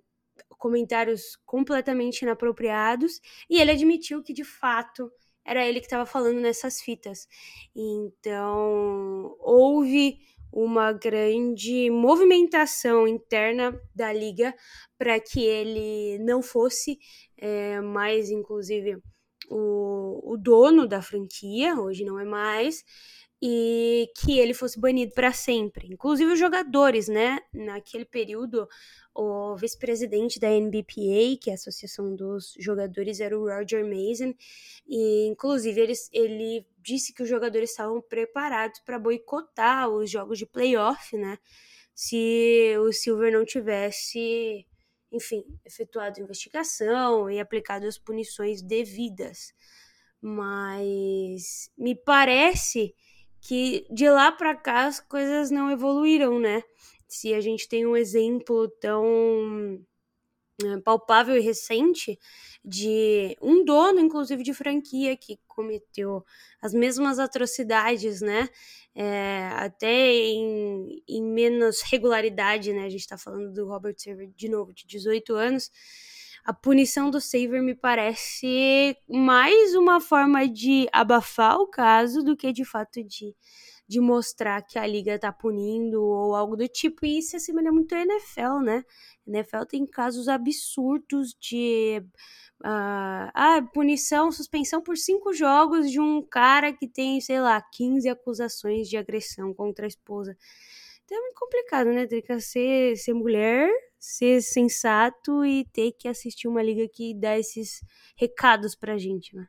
comentários 0.59 1.37
completamente 1.47 2.23
inapropriados, 2.23 3.21
e 3.49 3.59
ele 3.61 3.71
admitiu 3.71 4.23
que 4.23 4.35
de 4.35 4.45
fato 4.45 5.11
era 5.45 5.67
ele 5.67 5.81
que 5.81 5.87
estava 5.87 6.07
falando 6.07 6.41
nessas 6.41 6.81
fitas. 6.81 7.27
Então, 7.75 9.35
houve 9.41 10.19
uma 10.53 10.93
grande 10.93 11.91
movimentação 11.91 13.09
interna 13.09 13.81
da 13.95 14.13
liga 14.13 14.55
para 14.99 15.19
que 15.19 15.43
ele 15.43 16.19
não 16.19 16.43
fosse 16.43 16.99
é, 17.39 17.81
mais, 17.81 18.31
inclusive 18.31 19.03
o, 19.53 20.33
o 20.33 20.37
dono 20.37 20.87
da 20.87 21.03
franquia, 21.03 21.79
hoje 21.79 22.05
não 22.05 22.19
é 22.19 22.25
mais, 22.25 22.83
e 23.41 24.09
que 24.17 24.39
ele 24.39 24.55
fosse 24.55 24.81
banido 24.81 25.13
para 25.13 25.33
sempre. 25.33 25.89
Inclusive 25.93 26.33
os 26.33 26.39
jogadores, 26.39 27.09
né? 27.09 27.41
Naquele 27.53 28.05
período, 28.05 28.67
o 29.15 29.55
vice-presidente 29.57 30.41
da 30.41 30.49
NBPA, 30.49 31.37
que 31.41 31.51
é 31.51 31.53
a 31.53 31.55
Associação 31.55 32.15
dos 32.15 32.55
Jogadores, 32.59 33.21
era 33.21 33.39
o 33.39 33.49
Roger 33.49 33.85
Mason, 33.85 34.33
e 34.87 35.27
inclusive 35.27 35.81
ele, 35.81 35.93
ele 36.13 36.67
disse 36.79 37.13
que 37.13 37.23
os 37.23 37.29
jogadores 37.29 37.71
estavam 37.71 38.01
preparados 38.01 38.81
para 38.81 38.99
boicotar 38.99 39.89
os 39.91 40.11
jogos 40.11 40.39
de 40.39 40.47
playoff, 40.47 41.17
né? 41.17 41.37
Se 41.95 42.75
o 42.79 42.93
Silver 42.93 43.33
não 43.33 43.45
tivesse 43.45 44.67
enfim, 45.13 45.45
efetuado 45.65 46.21
investigação 46.21 47.31
e 47.31 47.39
aplicado 47.39 47.87
as 47.87 47.99
punições 47.99 48.63
devidas. 48.63 49.53
Mas 50.21 51.71
me 51.77 51.95
parece 51.95 52.95
que 53.41 53.87
de 53.91 54.09
lá 54.09 54.33
para 54.33 54.57
cá 54.57 54.87
as 54.87 55.01
coisas 55.01 55.51
não 55.51 55.71
evoluíram, 55.71 56.39
né? 56.41 56.63
Se 57.09 57.35
a 57.35 57.41
gente 57.41 57.69
tem 57.69 57.87
um 57.87 57.97
exemplo 57.97 58.69
tão 58.81 59.85
palpável 60.85 61.37
e 61.37 61.41
recente 61.41 62.19
de 62.65 63.37
um 63.41 63.65
dono, 63.65 64.01
inclusive 64.01 64.43
de 64.43 64.55
franquia, 64.55 65.17
que 65.17 65.39
cometeu 65.49 66.25
as 66.61 66.73
mesmas 66.73 67.19
atrocidades, 67.19 68.21
né? 68.21 68.49
É, 68.95 69.49
até 69.55 70.13
em, 70.13 71.03
em, 71.09 71.23
menos 71.23 71.81
regularidade, 71.83 72.73
né? 72.73 72.85
A 72.85 72.91
gente 72.91 73.01
está 73.01 73.19
falando 73.19 73.53
do 73.53 73.67
Robert 73.67 73.95
Server 73.97 74.31
de 74.37 74.49
novo, 74.49 74.73
de 74.73 74.87
18 74.87 75.35
anos, 75.35 75.71
a 76.45 76.53
punição 76.53 77.09
do 77.09 77.21
Saver 77.21 77.63
me 77.63 77.75
parece 77.75 78.97
mais 79.09 79.75
uma 79.75 80.01
forma 80.01 80.49
de 80.49 80.89
abafar 80.93 81.57
o 81.59 81.69
caso 81.69 82.23
do 82.23 82.37
que 82.37 82.53
de 82.53 82.65
fato 82.65 83.03
de, 83.05 83.35
de 83.89 84.01
mostrar 84.01 84.63
que 84.63 84.79
a 84.79 84.87
liga 84.87 85.19
tá 85.19 85.33
punindo 85.33 86.03
ou 86.03 86.35
algo 86.35 86.57
do 86.57 86.67
tipo. 86.69 87.05
E 87.05 87.19
isso 87.19 87.31
se 87.31 87.37
assemelha 87.37 87.73
muito 87.73 87.95
à 87.95 88.01
NFL, 88.01 88.61
né? 88.63 88.85
A 89.27 89.31
NFL 89.31 89.65
tem 89.69 89.87
casos 89.87 90.29
absurdos 90.29 91.35
de 91.39 92.03
uh, 92.61 93.31
ah, 93.35 93.63
punição, 93.73 94.31
suspensão 94.33 94.81
por 94.83 94.97
cinco 94.97 95.33
jogos 95.33 95.91
de 95.91 96.01
um 96.01 96.23
cara 96.23 96.73
que 96.73 96.89
tem, 96.89 97.21
sei 97.21 97.41
lá, 97.41 97.61
15 97.61 98.09
acusações 98.09 98.89
de 98.89 98.97
agressão 98.97 99.53
contra 99.53 99.87
a 99.87 99.89
esposa. 99.89 100.37
Então 101.05 101.19
é 101.19 101.21
muito 101.21 101.39
complicado, 101.39 101.89
né, 101.93 102.07
Drica? 102.07 102.41
Ser, 102.41 102.97
ser 102.97 103.13
mulher, 103.13 103.71
ser 103.99 104.41
sensato 104.43 105.45
e 105.45 105.65
ter 105.67 105.93
que 105.93 106.09
assistir 106.09 106.49
uma 106.49 106.63
liga 106.63 106.89
que 106.89 107.15
dá 107.15 107.39
esses 107.39 107.81
recados 108.17 108.75
pra 108.75 108.97
gente, 108.97 109.37
né? 109.37 109.47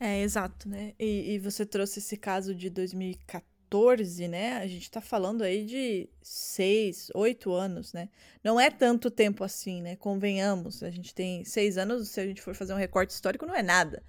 É, 0.00 0.20
exato, 0.22 0.68
né? 0.68 0.94
E, 0.98 1.34
e 1.34 1.38
você 1.38 1.66
trouxe 1.66 1.98
esse 1.98 2.16
caso 2.16 2.54
de 2.54 2.70
2014 2.70 3.58
14, 3.68 4.28
né? 4.28 4.54
A 4.54 4.66
gente 4.66 4.90
tá 4.90 5.00
falando 5.00 5.42
aí 5.42 5.64
de 5.64 6.08
6, 6.22 7.10
8 7.14 7.52
anos, 7.52 7.92
né? 7.92 8.08
Não 8.42 8.58
é 8.58 8.70
tanto 8.70 9.10
tempo 9.10 9.44
assim, 9.44 9.82
né? 9.82 9.94
Convenhamos. 9.96 10.82
A 10.82 10.90
gente 10.90 11.14
tem 11.14 11.44
6 11.44 11.76
anos, 11.76 12.08
se 12.08 12.20
a 12.20 12.26
gente 12.26 12.40
for 12.40 12.54
fazer 12.54 12.72
um 12.72 12.76
recorte 12.76 13.12
histórico, 13.12 13.46
não 13.46 13.54
é 13.54 13.62
nada. 13.62 14.02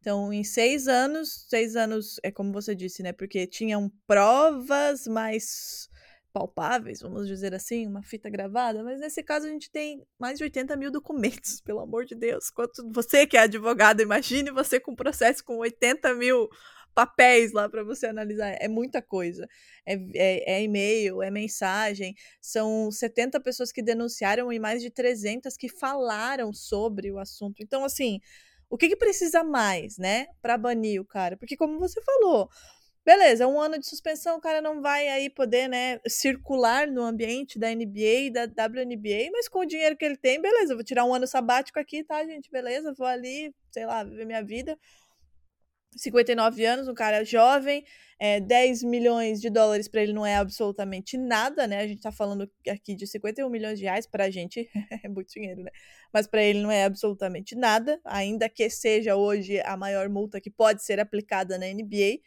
Então, 0.00 0.30
em 0.32 0.44
seis 0.44 0.86
anos, 0.86 1.46
seis 1.48 1.76
anos, 1.76 2.20
é 2.22 2.30
como 2.30 2.52
você 2.52 2.74
disse, 2.74 3.02
né? 3.02 3.10
Porque 3.10 3.46
tinham 3.46 3.90
provas 4.06 5.06
mais 5.06 5.88
palpáveis, 6.34 7.00
vamos 7.00 7.28
dizer 7.28 7.54
assim, 7.54 7.86
uma 7.86 8.02
fita 8.02 8.28
gravada, 8.28 8.82
mas 8.82 8.98
nesse 8.98 9.22
caso 9.22 9.46
a 9.46 9.48
gente 9.48 9.70
tem 9.70 10.04
mais 10.18 10.36
de 10.36 10.42
80 10.42 10.76
mil 10.76 10.90
documentos, 10.90 11.60
pelo 11.62 11.78
amor 11.78 12.04
de 12.04 12.16
Deus. 12.16 12.50
Quanto 12.50 12.90
você 12.90 13.24
que 13.24 13.36
é 13.36 13.42
advogado, 13.42 14.02
imagine 14.02 14.50
você 14.50 14.80
com 14.80 14.90
um 14.90 14.96
processo 14.96 15.44
com 15.44 15.58
80 15.58 16.12
mil 16.14 16.48
papéis 16.92 17.52
lá 17.52 17.68
para 17.68 17.84
você 17.84 18.06
analisar. 18.06 18.56
É 18.60 18.66
muita 18.66 19.00
coisa. 19.00 19.48
É, 19.86 19.94
é, 19.94 20.54
é, 20.54 20.62
e-mail, 20.62 21.22
é 21.22 21.30
mensagem. 21.30 22.14
São 22.40 22.90
70 22.90 23.40
pessoas 23.40 23.70
que 23.70 23.82
denunciaram 23.82 24.52
e 24.52 24.58
mais 24.58 24.82
de 24.82 24.90
300 24.90 25.56
que 25.56 25.68
falaram 25.68 26.52
sobre 26.52 27.12
o 27.12 27.18
assunto. 27.18 27.62
Então, 27.62 27.84
assim, 27.84 28.20
o 28.68 28.76
que, 28.76 28.88
que 28.88 28.96
precisa 28.96 29.44
mais, 29.44 29.98
né, 29.98 30.26
para 30.42 30.58
banir 30.58 31.00
o 31.00 31.04
cara? 31.04 31.36
Porque, 31.36 31.56
como 31.56 31.78
você 31.78 32.00
falou. 32.02 32.48
Beleza, 33.04 33.46
um 33.46 33.60
ano 33.60 33.78
de 33.78 33.86
suspensão, 33.86 34.38
o 34.38 34.40
cara 34.40 34.62
não 34.62 34.80
vai 34.80 35.08
aí 35.08 35.28
poder, 35.28 35.68
né, 35.68 36.00
circular 36.08 36.86
no 36.86 37.02
ambiente 37.02 37.58
da 37.58 37.68
NBA 37.68 38.28
e 38.28 38.30
da 38.30 38.44
WNBA, 38.44 39.30
mas 39.30 39.46
com 39.46 39.58
o 39.60 39.66
dinheiro 39.66 39.94
que 39.94 40.04
ele 40.06 40.16
tem, 40.16 40.40
beleza, 40.40 40.74
vou 40.74 40.82
tirar 40.82 41.04
um 41.04 41.14
ano 41.14 41.26
sabático 41.26 41.78
aqui, 41.78 42.02
tá, 42.02 42.24
gente? 42.24 42.50
Beleza, 42.50 42.94
vou 42.96 43.06
ali, 43.06 43.54
sei 43.70 43.84
lá, 43.84 44.02
viver 44.04 44.24
minha 44.24 44.42
vida 44.42 44.78
59 45.96 46.64
anos, 46.64 46.88
um 46.88 46.94
cara 46.94 47.24
jovem, 47.24 47.84
é, 48.18 48.40
10 48.40 48.82
milhões 48.82 49.40
de 49.40 49.50
dólares 49.50 49.88
para 49.88 50.02
ele 50.02 50.12
não 50.12 50.24
é 50.24 50.36
absolutamente 50.36 51.16
nada, 51.16 51.66
né? 51.66 51.80
A 51.80 51.86
gente 51.86 52.02
tá 52.02 52.12
falando 52.12 52.50
aqui 52.68 52.94
de 52.94 53.06
51 53.06 53.48
milhões 53.50 53.78
de 53.78 53.84
reais, 53.84 54.06
pra 54.06 54.30
gente 54.30 54.68
é 55.04 55.08
muito 55.08 55.32
dinheiro, 55.32 55.62
né? 55.62 55.70
Mas 56.12 56.26
para 56.26 56.42
ele 56.42 56.60
não 56.60 56.70
é 56.70 56.84
absolutamente 56.84 57.54
nada, 57.54 58.00
ainda 58.04 58.48
que 58.48 58.68
seja 58.70 59.16
hoje 59.16 59.60
a 59.60 59.76
maior 59.76 60.08
multa 60.08 60.40
que 60.40 60.50
pode 60.50 60.82
ser 60.82 61.00
aplicada 61.00 61.58
na 61.58 61.66
NBA. 61.66 62.20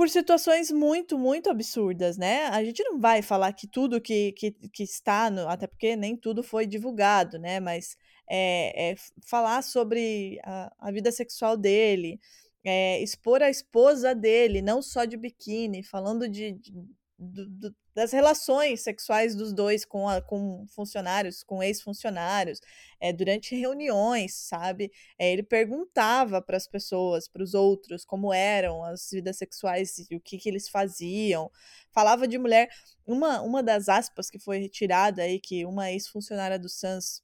Por 0.00 0.08
situações 0.08 0.70
muito, 0.70 1.18
muito 1.18 1.50
absurdas, 1.50 2.16
né? 2.16 2.46
A 2.46 2.64
gente 2.64 2.82
não 2.84 2.98
vai 2.98 3.20
falar 3.20 3.52
que 3.52 3.66
tudo 3.66 4.00
que, 4.00 4.32
que, 4.32 4.50
que 4.50 4.82
está, 4.82 5.28
no, 5.28 5.46
até 5.46 5.66
porque 5.66 5.94
nem 5.94 6.16
tudo 6.16 6.42
foi 6.42 6.66
divulgado, 6.66 7.38
né? 7.38 7.60
Mas 7.60 7.98
é, 8.26 8.92
é, 8.92 8.94
falar 9.26 9.60
sobre 9.60 10.40
a, 10.42 10.72
a, 10.78 10.90
vida 10.90 11.12
sexual 11.12 11.54
dele, 11.54 12.18
é, 12.64 12.98
expor 13.02 13.42
a 13.42 13.50
esposa 13.50 14.14
dele, 14.14 14.62
não 14.62 14.80
só 14.80 15.04
de 15.04 15.18
biquíni, 15.18 15.82
falando 15.82 16.26
de, 16.26 16.52
de, 16.52 16.72
de 17.20 17.74
das 17.94 18.12
relações 18.12 18.82
sexuais 18.82 19.34
dos 19.34 19.52
dois 19.52 19.84
com, 19.84 20.08
a, 20.08 20.22
com 20.22 20.64
funcionários, 20.68 21.42
com 21.42 21.62
ex-funcionários, 21.62 22.60
é, 23.00 23.12
durante 23.12 23.54
reuniões, 23.54 24.34
sabe? 24.34 24.90
É, 25.18 25.30
ele 25.32 25.42
perguntava 25.42 26.40
para 26.40 26.56
as 26.56 26.66
pessoas, 26.66 27.28
para 27.28 27.42
os 27.42 27.52
outros, 27.52 28.04
como 28.04 28.32
eram 28.32 28.84
as 28.84 29.10
vidas 29.10 29.36
sexuais 29.38 29.98
e 30.10 30.16
o 30.16 30.20
que, 30.20 30.38
que 30.38 30.48
eles 30.48 30.68
faziam. 30.68 31.50
Falava 31.92 32.26
de 32.28 32.38
mulher. 32.38 32.70
Uma, 33.06 33.40
uma 33.42 33.62
das 33.62 33.88
aspas 33.88 34.30
que 34.30 34.38
foi 34.38 34.58
retirada 34.58 35.22
aí, 35.22 35.40
que 35.40 35.66
uma 35.66 35.90
ex-funcionária 35.90 36.58
do 36.58 36.68
SANS 36.68 37.22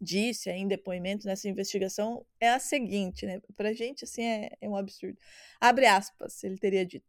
disse 0.00 0.50
em 0.50 0.66
depoimento 0.66 1.26
nessa 1.26 1.48
investigação 1.48 2.26
é 2.40 2.50
a 2.50 2.58
seguinte, 2.58 3.26
né? 3.26 3.40
Pra 3.56 3.72
gente, 3.72 4.04
assim, 4.04 4.24
é, 4.24 4.50
é 4.60 4.68
um 4.68 4.76
absurdo. 4.76 5.18
Abre 5.60 5.86
aspas, 5.86 6.42
ele 6.42 6.58
teria 6.58 6.84
dito. 6.84 7.06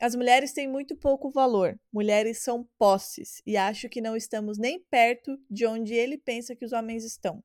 As 0.00 0.14
mulheres 0.14 0.52
têm 0.52 0.68
muito 0.68 0.96
pouco 0.96 1.30
valor. 1.30 1.78
Mulheres 1.92 2.38
são 2.38 2.68
posses 2.78 3.40
e 3.46 3.56
acho 3.56 3.88
que 3.88 4.00
não 4.00 4.16
estamos 4.16 4.58
nem 4.58 4.80
perto 4.80 5.38
de 5.48 5.66
onde 5.66 5.94
ele 5.94 6.18
pensa 6.18 6.54
que 6.56 6.64
os 6.64 6.72
homens 6.72 7.04
estão. 7.04 7.42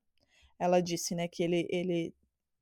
Ela 0.58 0.82
disse, 0.82 1.16
né, 1.16 1.28
que 1.28 1.44
ele, 1.44 1.68
ele 1.70 2.14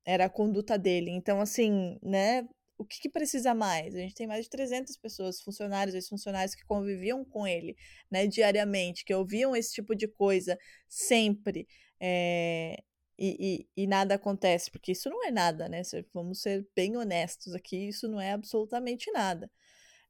era 0.06 0.26
a 0.26 0.30
conduta 0.30 0.78
dele. 0.78 1.12
Então, 1.12 1.41
assim, 1.41 1.97
né, 2.02 2.47
o 2.78 2.86
que, 2.86 3.00
que, 3.00 3.10
precisa 3.10 3.54
mais? 3.56 3.95
A 3.95 4.00
gente 4.00 4.13
tem 4.13 4.28
mais 4.28 4.43
de 4.45 4.50
300 4.50 4.95
pessoas, 4.97 5.41
funcionários, 5.41 5.95
ex-funcionários 5.95 6.54
que 6.54 6.65
conviviam 6.65 7.26
com 7.26 7.47
ele, 7.47 7.76
né, 8.10 8.28
diariamente, 8.28 9.04
que 9.04 9.13
ouviam 9.13 9.56
esse 9.56 9.73
tipo 9.73 9.95
de 9.95 10.08
coisa 10.08 10.58
sempre. 10.88 11.67
É, 12.00 12.78
e, 13.17 13.65
e, 13.76 13.84
e, 13.84 13.88
nada 13.88 14.15
acontece, 14.15 14.69
porque 14.69 14.91
isso 14.91 15.10
não 15.10 15.26
é 15.26 15.32
nada, 15.32 15.67
né? 15.67 15.82
Vamos 16.13 16.41
ser 16.41 16.67
bem 16.76 16.95
honestos 16.95 17.56
aqui, 17.56 17.88
isso 17.88 18.08
não 18.08 18.21
é 18.21 18.32
absolutamente 18.32 19.12
nada. 19.12 19.50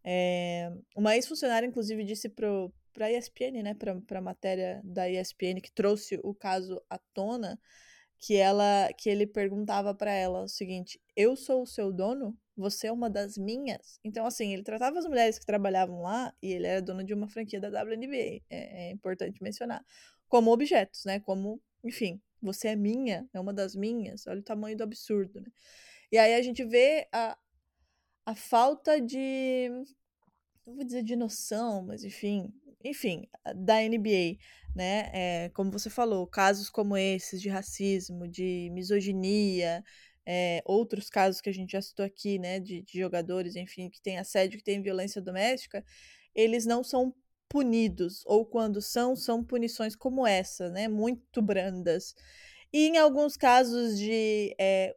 É, 0.03 0.71
uma 0.95 1.15
ex-funcionária, 1.15 1.67
inclusive, 1.67 2.03
disse 2.03 2.29
para 2.29 3.05
a 3.05 3.11
ESPN, 3.11 3.63
né, 3.63 3.73
para 3.73 4.19
a 4.19 4.21
matéria 4.21 4.81
da 4.83 5.09
ESPN, 5.09 5.61
que 5.61 5.71
trouxe 5.71 6.19
o 6.23 6.33
caso 6.33 6.81
à 6.89 6.97
tona, 7.13 7.59
que 8.19 8.35
ela 8.35 8.91
que 8.97 9.09
ele 9.09 9.27
perguntava 9.27 9.93
para 9.93 10.11
ela 10.11 10.43
o 10.43 10.47
seguinte: 10.47 10.99
Eu 11.15 11.35
sou 11.35 11.63
o 11.63 11.67
seu 11.67 11.91
dono? 11.91 12.37
Você 12.55 12.87
é 12.87 12.91
uma 12.91 13.09
das 13.09 13.37
minhas? 13.37 13.99
Então, 14.03 14.25
assim, 14.25 14.53
ele 14.53 14.63
tratava 14.63 14.97
as 14.97 15.05
mulheres 15.05 15.37
que 15.37 15.45
trabalhavam 15.45 16.01
lá 16.01 16.33
e 16.41 16.53
ele 16.53 16.65
era 16.65 16.81
dono 16.81 17.03
de 17.03 17.13
uma 17.13 17.27
franquia 17.29 17.59
da 17.59 17.69
WNBA, 17.69 18.41
é, 18.49 18.87
é 18.89 18.91
importante 18.91 19.43
mencionar, 19.43 19.85
como 20.27 20.51
objetos, 20.51 21.05
né? 21.05 21.19
Como 21.19 21.61
enfim, 21.83 22.21
você 22.41 22.69
é 22.69 22.75
minha, 22.75 23.27
é 23.33 23.39
uma 23.39 23.53
das 23.53 23.75
minhas, 23.75 24.27
olha 24.27 24.39
o 24.39 24.43
tamanho 24.43 24.77
do 24.77 24.83
absurdo, 24.83 25.41
né? 25.41 25.49
E 26.11 26.17
aí 26.17 26.35
a 26.35 26.41
gente 26.41 26.63
vê 26.63 27.07
a, 27.11 27.37
a 28.27 28.35
falta 28.35 28.99
de, 28.99 29.69
não 30.65 30.75
vou 30.75 30.83
dizer 30.83 31.01
de 31.01 31.15
noção, 31.15 31.81
mas 31.81 32.03
enfim, 32.03 32.53
enfim, 32.83 33.25
da 33.55 33.81
NBA, 33.81 34.37
né? 34.75 35.09
É, 35.13 35.49
como 35.53 35.71
você 35.71 35.89
falou, 35.89 36.27
casos 36.27 36.69
como 36.69 36.97
esses 36.97 37.41
de 37.41 37.47
racismo, 37.47 38.27
de 38.27 38.69
misoginia, 38.73 39.81
é, 40.25 40.61
outros 40.65 41.09
casos 41.09 41.39
que 41.39 41.49
a 41.49 41.53
gente 41.53 41.71
já 41.71 41.81
citou 41.81 42.05
aqui, 42.05 42.37
né, 42.37 42.59
de, 42.59 42.81
de 42.81 42.99
jogadores, 42.99 43.55
enfim, 43.55 43.89
que 43.89 44.01
tem 44.01 44.17
assédio, 44.17 44.57
que 44.57 44.63
tem 44.65 44.81
violência 44.81 45.21
doméstica, 45.21 45.81
eles 46.35 46.65
não 46.65 46.83
são 46.83 47.15
punidos, 47.47 48.23
ou 48.25 48.45
quando 48.45 48.81
são, 48.81 49.15
são 49.15 49.41
punições 49.41 49.95
como 49.95 50.27
essa, 50.27 50.69
né? 50.69 50.89
Muito 50.89 51.41
brandas. 51.41 52.13
E 52.73 52.87
em 52.87 52.97
alguns 52.97 53.37
casos 53.37 53.97
de 53.97 54.53
é, 54.59 54.93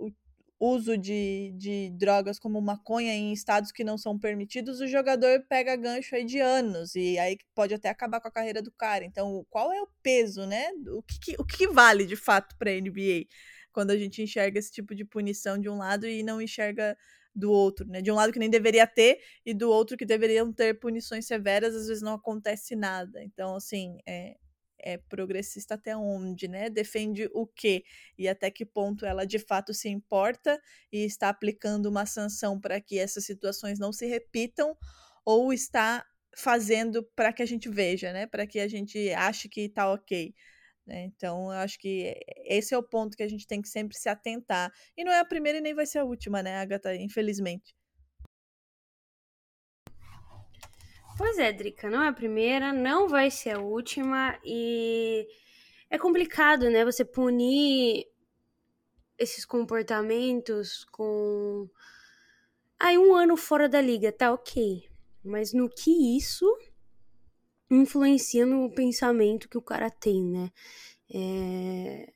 uso 0.60 0.98
de, 0.98 1.52
de 1.56 1.90
drogas 1.96 2.38
como 2.38 2.60
maconha 2.60 3.14
em 3.14 3.32
estados 3.32 3.72
que 3.72 3.82
não 3.82 3.96
são 3.96 4.18
permitidos, 4.18 4.78
o 4.78 4.86
jogador 4.86 5.42
pega 5.48 5.74
gancho 5.74 6.14
aí 6.14 6.24
de 6.24 6.38
anos, 6.38 6.94
e 6.94 7.18
aí 7.18 7.38
pode 7.54 7.72
até 7.72 7.88
acabar 7.88 8.20
com 8.20 8.28
a 8.28 8.30
carreira 8.30 8.60
do 8.60 8.70
cara. 8.70 9.02
Então, 9.04 9.44
qual 9.48 9.72
é 9.72 9.80
o 9.80 9.88
peso, 10.02 10.46
né? 10.46 10.68
O 10.88 11.02
que, 11.02 11.34
o 11.38 11.44
que 11.44 11.66
vale 11.66 12.04
de 12.04 12.14
fato 12.14 12.54
para 12.58 12.70
a 12.70 12.74
NBA? 12.74 13.24
Quando 13.72 13.90
a 13.90 13.96
gente 13.96 14.22
enxerga 14.22 14.58
esse 14.58 14.70
tipo 14.70 14.94
de 14.94 15.04
punição 15.04 15.58
de 15.58 15.70
um 15.70 15.78
lado 15.78 16.06
e 16.06 16.22
não 16.22 16.42
enxerga 16.42 16.94
do 17.34 17.50
outro, 17.50 17.86
né? 17.86 18.02
De 18.02 18.12
um 18.12 18.14
lado 18.14 18.32
que 18.32 18.38
nem 18.38 18.50
deveria 18.50 18.86
ter 18.86 19.20
e 19.46 19.54
do 19.54 19.70
outro 19.70 19.96
que 19.96 20.04
deveriam 20.04 20.52
ter 20.52 20.78
punições 20.78 21.26
severas, 21.26 21.74
às 21.74 21.86
vezes 21.86 22.02
não 22.02 22.14
acontece 22.14 22.76
nada. 22.76 23.22
Então, 23.24 23.56
assim, 23.56 23.98
é, 24.06 24.36
é 24.82 24.98
progressista 24.98 25.74
até 25.74 25.96
onde, 25.96 26.48
né? 26.48 26.70
Defende 26.70 27.28
o 27.32 27.46
quê? 27.46 27.84
E 28.18 28.28
até 28.28 28.50
que 28.50 28.64
ponto 28.64 29.06
ela 29.06 29.26
de 29.26 29.38
fato 29.38 29.72
se 29.74 29.88
importa 29.88 30.60
e 30.92 31.04
está 31.04 31.28
aplicando 31.28 31.86
uma 31.86 32.06
sanção 32.06 32.60
para 32.60 32.80
que 32.80 32.98
essas 32.98 33.24
situações 33.24 33.78
não 33.78 33.92
se 33.92 34.06
repitam 34.06 34.76
ou 35.24 35.52
está 35.52 36.04
fazendo 36.36 37.02
para 37.14 37.32
que 37.32 37.42
a 37.42 37.46
gente 37.46 37.68
veja, 37.68 38.12
né? 38.12 38.26
Para 38.26 38.46
que 38.46 38.60
a 38.60 38.68
gente 38.68 39.10
ache 39.12 39.48
que 39.48 39.62
está 39.62 39.92
ok. 39.92 40.34
Né? 40.86 41.04
Então, 41.04 41.52
eu 41.52 41.58
acho 41.58 41.78
que 41.78 42.14
esse 42.44 42.74
é 42.74 42.78
o 42.78 42.82
ponto 42.82 43.16
que 43.16 43.22
a 43.22 43.28
gente 43.28 43.46
tem 43.46 43.62
que 43.62 43.68
sempre 43.68 43.96
se 43.96 44.08
atentar. 44.08 44.72
E 44.96 45.04
não 45.04 45.12
é 45.12 45.20
a 45.20 45.24
primeira 45.24 45.58
e 45.58 45.60
nem 45.60 45.74
vai 45.74 45.86
ser 45.86 45.98
a 45.98 46.04
última, 46.04 46.42
né, 46.42 46.56
Agatha? 46.56 46.94
Infelizmente. 46.96 47.74
Pois 51.20 51.38
é, 51.38 51.52
Drica, 51.52 51.90
não 51.90 52.02
é 52.02 52.08
a 52.08 52.14
primeira, 52.14 52.72
não 52.72 53.06
vai 53.06 53.30
ser 53.30 53.50
a 53.50 53.60
última 53.60 54.38
e 54.42 55.28
é 55.90 55.98
complicado, 55.98 56.70
né? 56.70 56.82
Você 56.82 57.04
punir 57.04 58.06
esses 59.18 59.44
comportamentos 59.44 60.86
com. 60.86 61.68
Aí, 62.78 62.96
um 62.96 63.14
ano 63.14 63.36
fora 63.36 63.68
da 63.68 63.82
liga, 63.82 64.10
tá 64.10 64.32
ok. 64.32 64.88
Mas 65.22 65.52
no 65.52 65.68
que 65.68 66.16
isso 66.16 66.46
influencia 67.70 68.46
no 68.46 68.72
pensamento 68.74 69.46
que 69.46 69.58
o 69.58 69.62
cara 69.62 69.90
tem, 69.90 70.24
né? 70.24 70.50
É, 71.12 72.14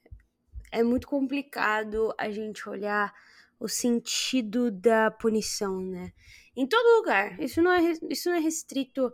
é 0.73 0.83
muito 0.83 1.07
complicado 1.07 2.15
a 2.17 2.31
gente 2.31 2.67
olhar 2.67 3.13
o 3.61 3.69
sentido 3.69 4.71
da 4.71 5.11
punição, 5.11 5.79
né? 5.83 6.11
Em 6.57 6.67
todo 6.67 6.97
lugar. 6.99 7.41
Isso 7.41 7.61
não 7.61 7.73
é, 7.73 7.93
isso 8.11 8.29
não 8.29 8.37
é 8.37 8.41
restrito 8.41 9.13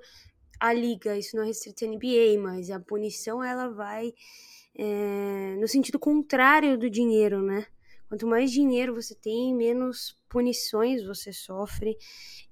à 0.59 0.73
liga, 0.73 1.17
isso 1.17 1.37
não 1.37 1.43
é 1.43 1.47
restrito 1.47 1.85
à 1.85 1.89
NBA, 1.89 2.39
mas 2.41 2.71
a 2.71 2.79
punição 2.79 3.43
ela 3.43 3.69
vai 3.69 4.13
é, 4.75 5.57
no 5.59 5.67
sentido 5.67 5.99
contrário 5.99 6.79
do 6.79 6.91
dinheiro, 6.91 7.43
né? 7.43 7.67
Quanto 8.09 8.27
mais 8.27 8.51
dinheiro 8.51 8.95
você 8.95 9.15
tem, 9.15 9.55
menos 9.55 10.19
punições 10.29 11.05
você 11.05 11.33
sofre, 11.33 11.97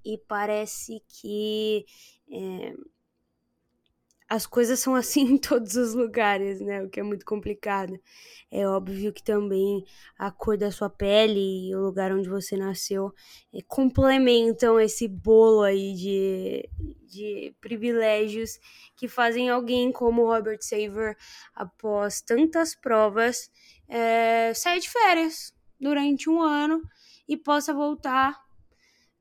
e 0.05 0.17
parece 0.17 1.03
que 1.09 1.85
é, 2.31 2.75
as 4.29 4.47
coisas 4.47 4.79
são 4.79 4.95
assim 4.95 5.23
em 5.35 5.39
todos 5.39 5.75
os 5.75 5.95
lugares, 5.95 6.61
né? 6.61 6.83
O 6.83 6.89
que 6.89 7.01
é 7.01 7.03
muito 7.03 7.25
complicado. 7.25 7.99
É 8.51 8.67
óbvio 8.67 9.13
que 9.13 9.23
também 9.23 9.85
a 10.19 10.31
cor 10.31 10.57
da 10.57 10.71
sua 10.71 10.89
pele 10.89 11.69
e 11.69 11.75
o 11.75 11.81
lugar 11.81 12.13
onde 12.13 12.29
você 12.29 12.57
nasceu 12.57 13.13
é, 13.53 13.61
complementam 13.67 14.81
esse 14.81 15.07
bolo 15.07 15.63
aí 15.63 15.95
de, 15.95 16.69
de 17.07 17.55
privilégios 17.61 18.59
que 18.97 19.07
fazem 19.07 19.51
alguém 19.51 19.93
como 19.93 20.27
Robert 20.27 20.59
Saver, 20.61 21.17
após 21.55 22.21
tantas 22.21 22.75
provas, 22.75 23.51
é, 23.89 24.53
sair 24.55 24.81
de 24.81 24.89
férias 24.89 25.55
durante 25.79 26.29
um 26.29 26.41
ano 26.41 26.83
e 27.29 27.37
possa 27.37 27.75
voltar 27.75 28.48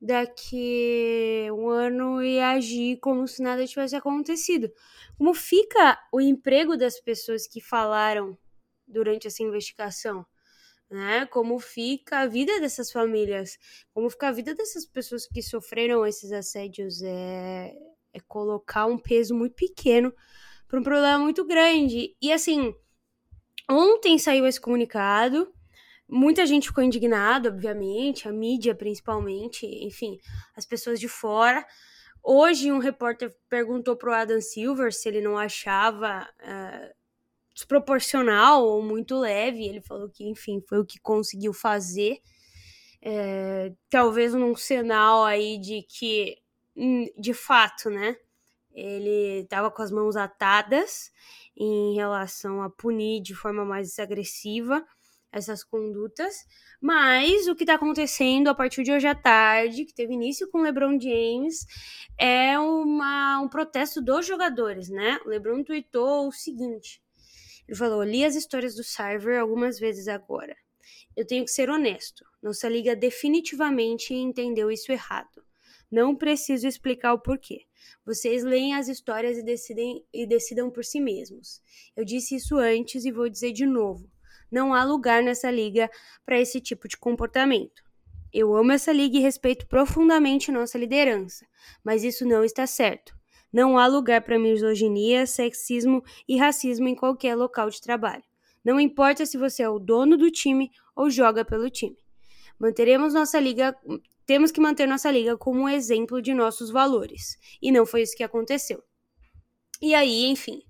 daqui 0.00 1.48
um 1.52 1.68
ano 1.68 2.22
e 2.22 2.40
agir 2.40 2.98
como 2.98 3.26
se 3.26 3.42
nada 3.42 3.66
tivesse 3.66 3.96
acontecido. 3.96 4.70
Como 5.16 5.34
fica 5.34 5.98
o 6.12 6.20
emprego 6.20 6.76
das 6.76 7.00
pessoas 7.00 7.46
que 7.46 7.60
falaram 7.60 8.38
durante 8.86 9.26
essa 9.26 9.42
investigação? 9.42 10.24
Né? 10.90 11.26
Como 11.26 11.58
fica 11.58 12.20
a 12.20 12.26
vida 12.26 12.60
dessas 12.60 12.90
famílias? 12.90 13.58
Como 13.92 14.08
fica 14.08 14.28
a 14.28 14.32
vida 14.32 14.54
dessas 14.54 14.86
pessoas 14.86 15.26
que 15.26 15.42
sofreram 15.42 16.06
esses 16.06 16.32
assédios? 16.32 17.02
É, 17.02 17.74
é 18.12 18.20
colocar 18.20 18.86
um 18.86 18.98
peso 18.98 19.34
muito 19.34 19.54
pequeno 19.54 20.14
para 20.66 20.78
um 20.78 20.82
problema 20.82 21.18
muito 21.18 21.44
grande. 21.44 22.16
E 22.22 22.32
assim, 22.32 22.74
ontem 23.68 24.18
saiu 24.18 24.46
esse 24.46 24.60
comunicado 24.60 25.52
Muita 26.08 26.46
gente 26.46 26.68
ficou 26.68 26.82
indignada, 26.82 27.50
obviamente, 27.50 28.26
a 28.26 28.32
mídia 28.32 28.74
principalmente, 28.74 29.66
enfim, 29.84 30.18
as 30.56 30.64
pessoas 30.64 30.98
de 30.98 31.06
fora. 31.06 31.66
Hoje, 32.22 32.72
um 32.72 32.78
repórter 32.78 33.34
perguntou 33.48 33.94
pro 33.94 34.14
Adam 34.14 34.40
Silver 34.40 34.92
se 34.92 35.06
ele 35.06 35.20
não 35.20 35.36
achava 35.36 36.26
uh, 36.40 36.94
desproporcional 37.54 38.64
ou 38.64 38.82
muito 38.82 39.18
leve. 39.18 39.66
Ele 39.66 39.82
falou 39.82 40.08
que, 40.08 40.24
enfim, 40.24 40.62
foi 40.66 40.78
o 40.78 40.84
que 40.84 40.98
conseguiu 40.98 41.52
fazer. 41.52 42.20
É, 43.02 43.72
talvez 43.90 44.32
num 44.32 44.56
sinal 44.56 45.24
aí 45.24 45.58
de 45.58 45.82
que, 45.82 46.38
hum, 46.74 47.06
de 47.18 47.34
fato, 47.34 47.90
né? 47.90 48.16
Ele 48.72 49.40
estava 49.40 49.70
com 49.70 49.82
as 49.82 49.90
mãos 49.90 50.16
atadas 50.16 51.10
em 51.56 51.94
relação 51.96 52.62
a 52.62 52.70
punir 52.70 53.20
de 53.20 53.34
forma 53.34 53.64
mais 53.64 53.98
agressiva 53.98 54.86
essas 55.32 55.62
condutas, 55.62 56.34
mas 56.80 57.46
o 57.48 57.54
que 57.54 57.64
está 57.64 57.74
acontecendo 57.74 58.48
a 58.48 58.54
partir 58.54 58.82
de 58.82 58.92
hoje 58.92 59.06
à 59.06 59.14
tarde, 59.14 59.84
que 59.84 59.94
teve 59.94 60.14
início 60.14 60.48
com 60.50 60.58
o 60.58 60.62
LeBron 60.62 60.98
James, 61.00 61.66
é 62.18 62.58
uma, 62.58 63.40
um 63.40 63.48
protesto 63.48 64.00
dos 64.02 64.26
jogadores, 64.26 64.88
né? 64.88 65.18
O 65.24 65.28
LeBron 65.28 65.62
tweetou 65.62 66.28
o 66.28 66.32
seguinte: 66.32 67.02
ele 67.66 67.76
falou, 67.76 68.02
li 68.02 68.24
as 68.24 68.34
histórias 68.34 68.74
do 68.74 68.82
Sarver 68.82 69.40
algumas 69.40 69.78
vezes 69.78 70.08
agora. 70.08 70.56
Eu 71.16 71.26
tenho 71.26 71.44
que 71.44 71.50
ser 71.50 71.68
honesto, 71.68 72.24
nossa 72.42 72.68
liga 72.68 72.94
definitivamente 72.96 74.14
entendeu 74.14 74.70
isso 74.70 74.90
errado. 74.92 75.44
Não 75.90 76.14
preciso 76.14 76.66
explicar 76.66 77.14
o 77.14 77.18
porquê. 77.18 77.66
Vocês 78.04 78.44
leem 78.44 78.74
as 78.74 78.88
histórias 78.88 79.36
e 79.38 79.42
decidem 79.42 80.04
e 80.12 80.26
decidam 80.26 80.70
por 80.70 80.84
si 80.84 81.00
mesmos. 81.00 81.62
Eu 81.96 82.04
disse 82.04 82.36
isso 82.36 82.56
antes 82.56 83.04
e 83.04 83.10
vou 83.10 83.28
dizer 83.28 83.52
de 83.52 83.66
novo. 83.66 84.08
Não 84.50 84.74
há 84.74 84.84
lugar 84.84 85.22
nessa 85.22 85.50
liga 85.50 85.90
para 86.24 86.40
esse 86.40 86.60
tipo 86.60 86.88
de 86.88 86.96
comportamento. 86.96 87.82
Eu 88.32 88.54
amo 88.54 88.72
essa 88.72 88.92
liga 88.92 89.16
e 89.16 89.20
respeito 89.20 89.66
profundamente 89.66 90.52
nossa 90.52 90.76
liderança, 90.76 91.46
mas 91.82 92.04
isso 92.04 92.26
não 92.26 92.44
está 92.44 92.66
certo. 92.66 93.16
Não 93.52 93.78
há 93.78 93.86
lugar 93.86 94.20
para 94.22 94.38
misoginia, 94.38 95.26
sexismo 95.26 96.02
e 96.28 96.36
racismo 96.36 96.86
em 96.86 96.94
qualquer 96.94 97.34
local 97.34 97.70
de 97.70 97.80
trabalho. 97.80 98.22
Não 98.62 98.78
importa 98.78 99.24
se 99.24 99.38
você 99.38 99.62
é 99.62 99.68
o 99.68 99.78
dono 99.78 100.16
do 100.16 100.30
time 100.30 100.70
ou 100.94 101.08
joga 101.08 101.44
pelo 101.44 101.70
time. 101.70 101.96
Manteremos 102.58 103.14
nossa 103.14 103.40
liga, 103.40 103.74
temos 104.26 104.50
que 104.50 104.60
manter 104.60 104.86
nossa 104.86 105.10
liga 105.10 105.38
como 105.38 105.60
um 105.60 105.68
exemplo 105.68 106.20
de 106.20 106.34
nossos 106.34 106.70
valores. 106.70 107.38
E 107.62 107.72
não 107.72 107.86
foi 107.86 108.02
isso 108.02 108.16
que 108.16 108.22
aconteceu. 108.22 108.82
E 109.80 109.94
aí, 109.94 110.26
enfim, 110.26 110.60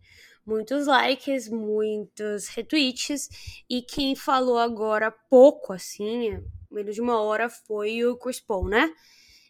muitos 0.48 0.86
likes, 0.86 1.46
muitos 1.46 2.48
retweets, 2.48 3.28
e 3.68 3.82
quem 3.82 4.16
falou 4.16 4.58
agora 4.58 5.10
pouco, 5.10 5.74
assim, 5.74 6.42
menos 6.70 6.94
de 6.94 7.02
uma 7.02 7.20
hora, 7.20 7.50
foi 7.50 8.02
o 8.06 8.16
Chris 8.16 8.40
Paul, 8.40 8.66
né? 8.66 8.90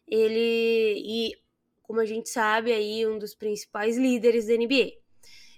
Ele, 0.09 0.95
e 0.99 1.33
como 1.85 2.01
a 2.01 2.05
gente 2.05 2.29
sabe, 2.29 2.73
aí 2.73 3.07
um 3.07 3.17
dos 3.17 3.33
principais 3.33 3.97
líderes 3.97 4.49
da 4.49 4.55
NBA. 4.55 4.93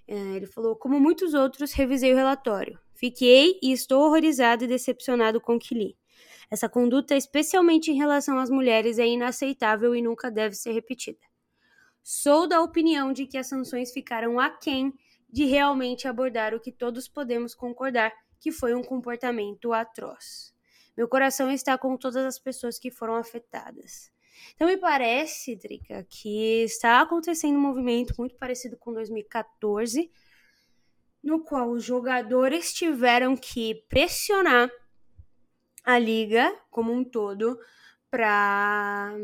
É, 0.06 0.36
ele 0.36 0.46
falou, 0.46 0.76
como 0.76 1.00
muitos 1.00 1.32
outros, 1.32 1.72
revisei 1.72 2.12
o 2.12 2.16
relatório. 2.16 2.78
Fiquei 2.92 3.58
e 3.62 3.72
estou 3.72 4.02
horrorizado 4.02 4.64
e 4.64 4.68
decepcionado 4.68 5.40
com 5.40 5.56
o 5.56 5.58
que 5.58 5.74
li. 5.74 5.96
Essa 6.50 6.68
conduta, 6.68 7.16
especialmente 7.16 7.90
em 7.90 7.96
relação 7.96 8.38
às 8.38 8.50
mulheres, 8.50 8.98
é 8.98 9.06
inaceitável 9.06 9.94
e 9.94 10.02
nunca 10.02 10.30
deve 10.30 10.54
ser 10.54 10.72
repetida. 10.72 11.18
Sou 12.02 12.46
da 12.46 12.60
opinião 12.60 13.10
de 13.10 13.26
que 13.26 13.38
as 13.38 13.46
sanções 13.46 13.90
ficaram 13.90 14.38
aquém 14.38 14.92
de 15.32 15.44
realmente 15.44 16.08
abordar 16.08 16.54
o 16.54 16.60
que 16.60 16.72
todos 16.72 17.08
podemos 17.08 17.54
concordar 17.54 18.12
que 18.40 18.50
foi 18.50 18.74
um 18.74 18.82
comportamento 18.82 19.72
atroz. 19.72 20.54
Meu 20.96 21.08
coração 21.08 21.50
está 21.50 21.78
com 21.78 21.96
todas 21.96 22.24
as 22.24 22.38
pessoas 22.38 22.78
que 22.78 22.90
foram 22.90 23.14
afetadas. 23.14 24.10
Então 24.54 24.66
me 24.66 24.76
parece, 24.76 25.54
Drica, 25.54 26.04
que 26.08 26.62
está 26.64 27.00
acontecendo 27.00 27.56
um 27.56 27.60
movimento 27.60 28.14
muito 28.18 28.36
parecido 28.36 28.76
com 28.76 28.92
2014, 28.92 30.10
no 31.22 31.44
qual 31.44 31.70
os 31.70 31.84
jogadores 31.84 32.72
tiveram 32.72 33.36
que 33.36 33.84
pressionar 33.88 34.70
a 35.84 35.98
liga 35.98 36.54
como 36.70 36.92
um 36.92 37.04
todo 37.04 37.58
para 38.10 39.14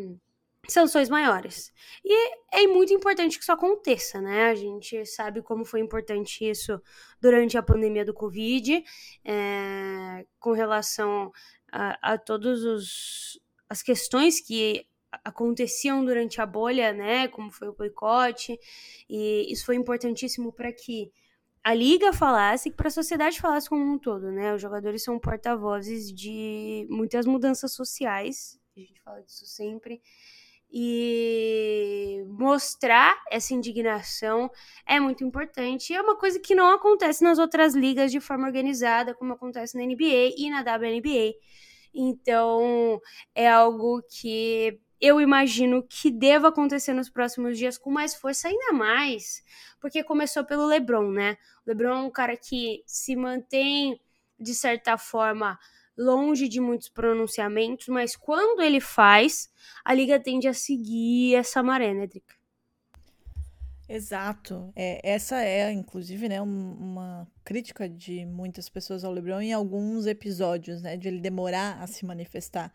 sanções 0.69 1.09
maiores. 1.09 1.73
E 2.05 2.35
é 2.53 2.67
muito 2.67 2.93
importante 2.93 3.37
que 3.37 3.43
isso 3.43 3.53
aconteça, 3.53 4.21
né? 4.21 4.47
A 4.47 4.55
gente 4.55 5.05
sabe 5.07 5.43
como 5.43 5.65
foi 5.65 5.81
importante 5.81 6.49
isso 6.49 6.81
durante 7.21 7.57
a 7.57 7.63
pandemia 7.63 8.05
do 8.05 8.15
Covid, 8.15 8.83
é, 9.25 10.27
com 10.39 10.53
relação 10.53 11.33
a, 11.73 12.15
a 12.15 12.19
todas 12.19 12.61
as 13.69 13.83
questões 13.83 14.41
que 14.41 14.87
aconteciam 15.25 16.05
durante 16.05 16.41
a 16.41 16.47
bolha, 16.47 16.93
né? 16.93 17.29
Como 17.29 17.51
foi 17.51 17.69
o 17.69 17.75
boicote, 17.75 18.59
e 19.09 19.51
isso 19.53 19.65
foi 19.65 19.77
importantíssimo 19.77 20.53
para 20.53 20.73
que 20.73 21.11
a 21.63 21.75
liga 21.75 22.13
falasse 22.13 22.69
e 22.69 22.73
para 22.73 22.89
a 22.89 22.93
sociedade 22.93 23.41
falasse 23.41 23.69
como 23.69 23.83
um 23.83 23.99
todo, 23.99 24.31
né? 24.31 24.55
Os 24.55 24.63
jogadores 24.63 25.03
são 25.03 25.19
porta-vozes 25.19 26.13
de 26.13 26.87
muitas 26.89 27.27
mudanças 27.27 27.73
sociais, 27.73 28.59
a 28.77 28.81
gente 28.81 29.01
fala 29.03 29.23
disso 29.23 29.47
sempre 29.47 30.01
e 30.71 32.25
mostrar 32.29 33.17
essa 33.31 33.55
indignação 33.55 34.51
é 34.87 35.01
muito 35.01 35.25
importante. 35.25 35.95
É 35.95 36.01
uma 36.01 36.17
coisa 36.17 36.39
que 36.39 36.55
não 36.55 36.71
acontece 36.71 37.23
nas 37.23 37.39
outras 37.39 37.75
ligas 37.75 38.11
de 38.11 38.21
forma 38.21 38.47
organizada, 38.47 39.15
como 39.15 39.33
acontece 39.33 39.77
na 39.77 39.85
NBA 39.85 40.35
e 40.37 40.51
na 40.51 40.61
WNBA. 40.61 41.35
Então, 41.95 43.01
é 43.35 43.49
algo 43.49 44.03
que 44.03 44.79
eu 45.01 45.21
imagino 45.21 45.83
que 45.83 46.11
deva 46.11 46.49
acontecer 46.49 46.93
nos 46.93 47.09
próximos 47.09 47.57
dias 47.59 47.79
com 47.79 47.91
mais 47.91 48.15
força, 48.15 48.49
ainda 48.49 48.73
mais 48.73 49.43
porque 49.87 50.03
começou 50.03 50.45
pelo 50.45 50.67
LeBron, 50.67 51.13
né? 51.13 51.37
O 51.65 51.71
LeBron 51.71 51.91
é 51.91 52.03
um 52.03 52.11
cara 52.11 52.37
que 52.37 52.83
se 52.87 53.15
mantém, 53.15 54.01
de 54.39 54.55
certa 54.55 54.99
forma, 54.99 55.59
longe 55.97 56.49
de 56.49 56.61
muitos 56.61 56.89
pronunciamentos, 56.89 57.89
mas 57.89 58.15
quando 58.17 58.61
ele 58.61 58.81
faz, 58.81 59.49
a 59.85 59.95
liga 59.95 60.21
tende 60.21 60.47
a 60.47 60.55
seguir 60.55 61.35
essa 61.35 61.63
maré, 61.63 61.95
né, 61.95 62.07
Drica? 62.07 62.35
Exato. 63.89 64.73
É, 64.75 65.01
essa 65.09 65.43
é, 65.43 65.71
inclusive, 65.71 66.29
né, 66.29 66.41
uma 66.43 67.27
crítica 67.45 67.89
de 67.89 68.27
muitas 68.27 68.69
pessoas 68.69 69.05
ao 69.05 69.13
LeBron 69.13 69.41
em 69.41 69.53
alguns 69.53 70.07
episódios, 70.07 70.83
né, 70.83 70.97
de 70.97 71.07
ele 71.09 71.21
demorar 71.21 71.81
a 71.81 71.87
se 71.87 72.05
manifestar. 72.05 72.73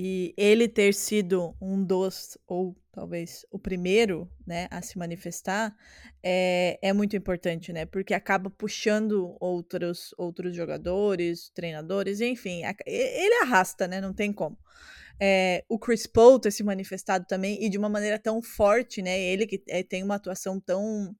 E 0.00 0.32
ele 0.36 0.68
ter 0.68 0.94
sido 0.94 1.56
um 1.60 1.84
dos, 1.84 2.38
ou 2.46 2.76
talvez 2.92 3.44
o 3.50 3.58
primeiro, 3.58 4.30
né, 4.46 4.68
a 4.70 4.80
se 4.80 4.96
manifestar, 4.96 5.76
é, 6.22 6.78
é 6.80 6.92
muito 6.92 7.16
importante, 7.16 7.72
né? 7.72 7.84
Porque 7.84 8.14
acaba 8.14 8.48
puxando 8.48 9.36
outros, 9.40 10.14
outros 10.16 10.54
jogadores, 10.54 11.50
treinadores, 11.50 12.20
enfim, 12.20 12.62
ele 12.86 13.42
arrasta, 13.42 13.88
né? 13.88 14.00
Não 14.00 14.14
tem 14.14 14.32
como. 14.32 14.56
É, 15.20 15.64
o 15.68 15.76
Chris 15.80 16.06
Paul 16.06 16.38
ter 16.38 16.52
se 16.52 16.62
manifestado 16.62 17.26
também, 17.26 17.60
e 17.60 17.68
de 17.68 17.76
uma 17.76 17.88
maneira 17.88 18.20
tão 18.20 18.40
forte, 18.40 19.02
né? 19.02 19.18
Ele 19.20 19.48
que 19.48 19.64
é, 19.66 19.82
tem 19.82 20.04
uma 20.04 20.14
atuação 20.14 20.60
tão 20.60 21.12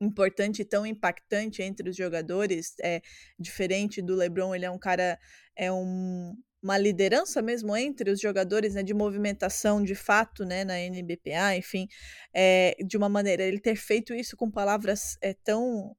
importante 0.00 0.62
e 0.62 0.64
tão 0.64 0.86
impactante 0.86 1.62
entre 1.62 1.90
os 1.90 1.96
jogadores, 1.96 2.74
é 2.80 3.02
diferente 3.38 4.00
do 4.00 4.14
LeBron, 4.16 4.54
ele 4.54 4.64
é 4.64 4.70
um 4.70 4.78
cara, 4.78 5.18
é 5.54 5.70
um, 5.70 6.34
uma 6.62 6.76
liderança 6.76 7.40
mesmo 7.40 7.76
entre 7.76 8.10
os 8.10 8.20
jogadores, 8.20 8.74
né, 8.74 8.82
de 8.82 8.94
movimentação 8.94 9.82
de 9.82 9.94
fato, 9.94 10.44
né, 10.44 10.64
na 10.64 10.78
NBPA, 10.78 11.56
enfim, 11.56 11.86
é, 12.34 12.76
de 12.86 12.96
uma 12.96 13.08
maneira, 13.08 13.42
ele 13.42 13.60
ter 13.60 13.76
feito 13.76 14.14
isso 14.14 14.36
com 14.36 14.50
palavras 14.50 15.16
é, 15.22 15.34
tão 15.34 15.96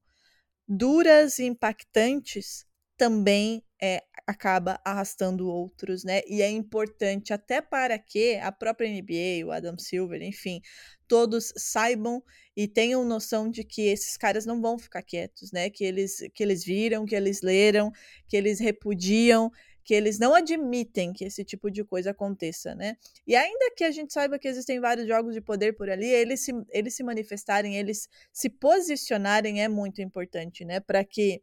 duras 0.68 1.40
e 1.40 1.46
impactantes 1.46 2.66
também 2.98 3.64
é, 3.82 4.04
acaba 4.28 4.80
arrastando 4.86 5.48
outros, 5.50 6.04
né? 6.04 6.22
E 6.28 6.42
é 6.42 6.50
importante 6.50 7.34
até 7.34 7.60
para 7.60 7.98
que 7.98 8.36
a 8.36 8.52
própria 8.52 8.88
NBA, 8.88 9.44
o 9.46 9.52
Adam 9.52 9.76
Silver, 9.78 10.22
enfim, 10.22 10.62
todos 11.08 11.52
saibam 11.58 12.24
e 12.56 12.68
tenham 12.68 13.04
noção 13.04 13.50
de 13.50 13.64
que 13.64 13.88
esses 13.88 14.16
caras 14.18 14.46
não 14.46 14.62
vão 14.62 14.78
ficar 14.78 15.02
quietos, 15.02 15.52
né? 15.52 15.70
Que 15.70 15.84
eles 15.84 16.18
que 16.34 16.44
eles 16.44 16.64
viram, 16.64 17.06
que 17.06 17.16
eles 17.16 17.42
leram, 17.42 17.92
que 18.28 18.38
eles 18.38 18.60
repudiam 18.60 19.52
que 19.84 19.94
eles 19.94 20.20
não 20.20 20.34
admitem 20.34 21.12
que 21.14 21.26
esse 21.26 21.44
tipo 21.44 21.70
de 21.72 21.84
coisa 21.84 22.12
aconteça, 22.12 22.76
né? 22.76 22.98
E 23.26 23.36
ainda 23.36 23.72
que 23.76 23.84
a 23.84 23.92
gente 23.92 24.14
saiba 24.14 24.38
que 24.38 24.48
existem 24.48 24.80
vários 24.80 25.08
jogos 25.08 25.34
de 25.34 25.42
poder 25.42 25.74
por 25.74 25.90
ali, 25.90 26.08
eles 26.08 26.42
se, 26.42 26.52
eles 26.70 26.96
se 26.96 27.04
manifestarem, 27.04 27.78
eles 27.78 28.08
se 28.32 28.50
posicionarem 28.50 29.64
é 29.64 29.68
muito 29.68 30.02
importante, 30.02 30.64
né? 30.64 30.80
Para 30.80 31.04
que 31.04 31.42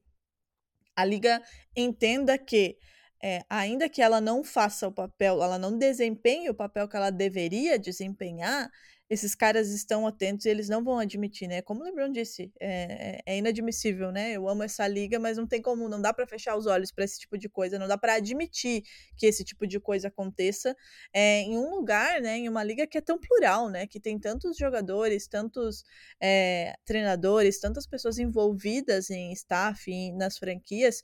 a 0.94 1.04
liga 1.04 1.42
entenda 1.76 2.36
que 2.38 2.76
é, 3.22 3.42
ainda 3.48 3.88
que 3.88 4.00
ela 4.00 4.20
não 4.20 4.44
faça 4.44 4.86
o 4.86 4.92
papel, 4.92 5.42
ela 5.42 5.58
não 5.58 5.76
desempenhe 5.76 6.48
o 6.48 6.54
papel 6.54 6.88
que 6.88 6.96
ela 6.96 7.10
deveria 7.10 7.78
desempenhar, 7.78 8.70
esses 9.10 9.34
caras 9.34 9.70
estão 9.70 10.06
atentos 10.06 10.44
e 10.44 10.50
eles 10.50 10.68
não 10.68 10.84
vão 10.84 10.98
admitir, 10.98 11.48
né? 11.48 11.62
Como 11.62 11.80
o 11.80 11.84
LeBron 11.84 12.12
disse, 12.12 12.52
é, 12.60 13.22
é, 13.24 13.38
inadmissível, 13.38 14.12
né? 14.12 14.32
Eu 14.32 14.48
amo 14.48 14.62
essa 14.62 14.86
liga, 14.86 15.18
mas 15.18 15.38
não 15.38 15.46
tem 15.46 15.62
como, 15.62 15.88
não 15.88 16.00
dá 16.00 16.12
para 16.12 16.26
fechar 16.26 16.56
os 16.56 16.66
olhos 16.66 16.92
para 16.92 17.04
esse 17.04 17.18
tipo 17.20 17.38
de 17.38 17.48
coisa, 17.48 17.78
não 17.78 17.88
dá 17.88 17.96
para 17.96 18.14
admitir 18.14 18.82
que 19.16 19.26
esse 19.26 19.44
tipo 19.44 19.66
de 19.66 19.80
coisa 19.80 20.08
aconteça 20.08 20.76
é, 21.12 21.40
em 21.40 21.56
um 21.56 21.70
lugar, 21.70 22.20
né? 22.20 22.36
Em 22.36 22.48
uma 22.48 22.62
liga 22.62 22.86
que 22.86 22.98
é 22.98 23.00
tão 23.00 23.18
plural, 23.18 23.70
né? 23.70 23.86
Que 23.86 23.98
tem 23.98 24.18
tantos 24.18 24.56
jogadores, 24.56 25.26
tantos 25.26 25.84
é, 26.20 26.74
treinadores, 26.84 27.58
tantas 27.60 27.86
pessoas 27.86 28.18
envolvidas 28.18 29.08
em 29.10 29.32
staff, 29.32 29.90
em, 29.90 30.14
nas 30.16 30.36
franquias 30.36 31.02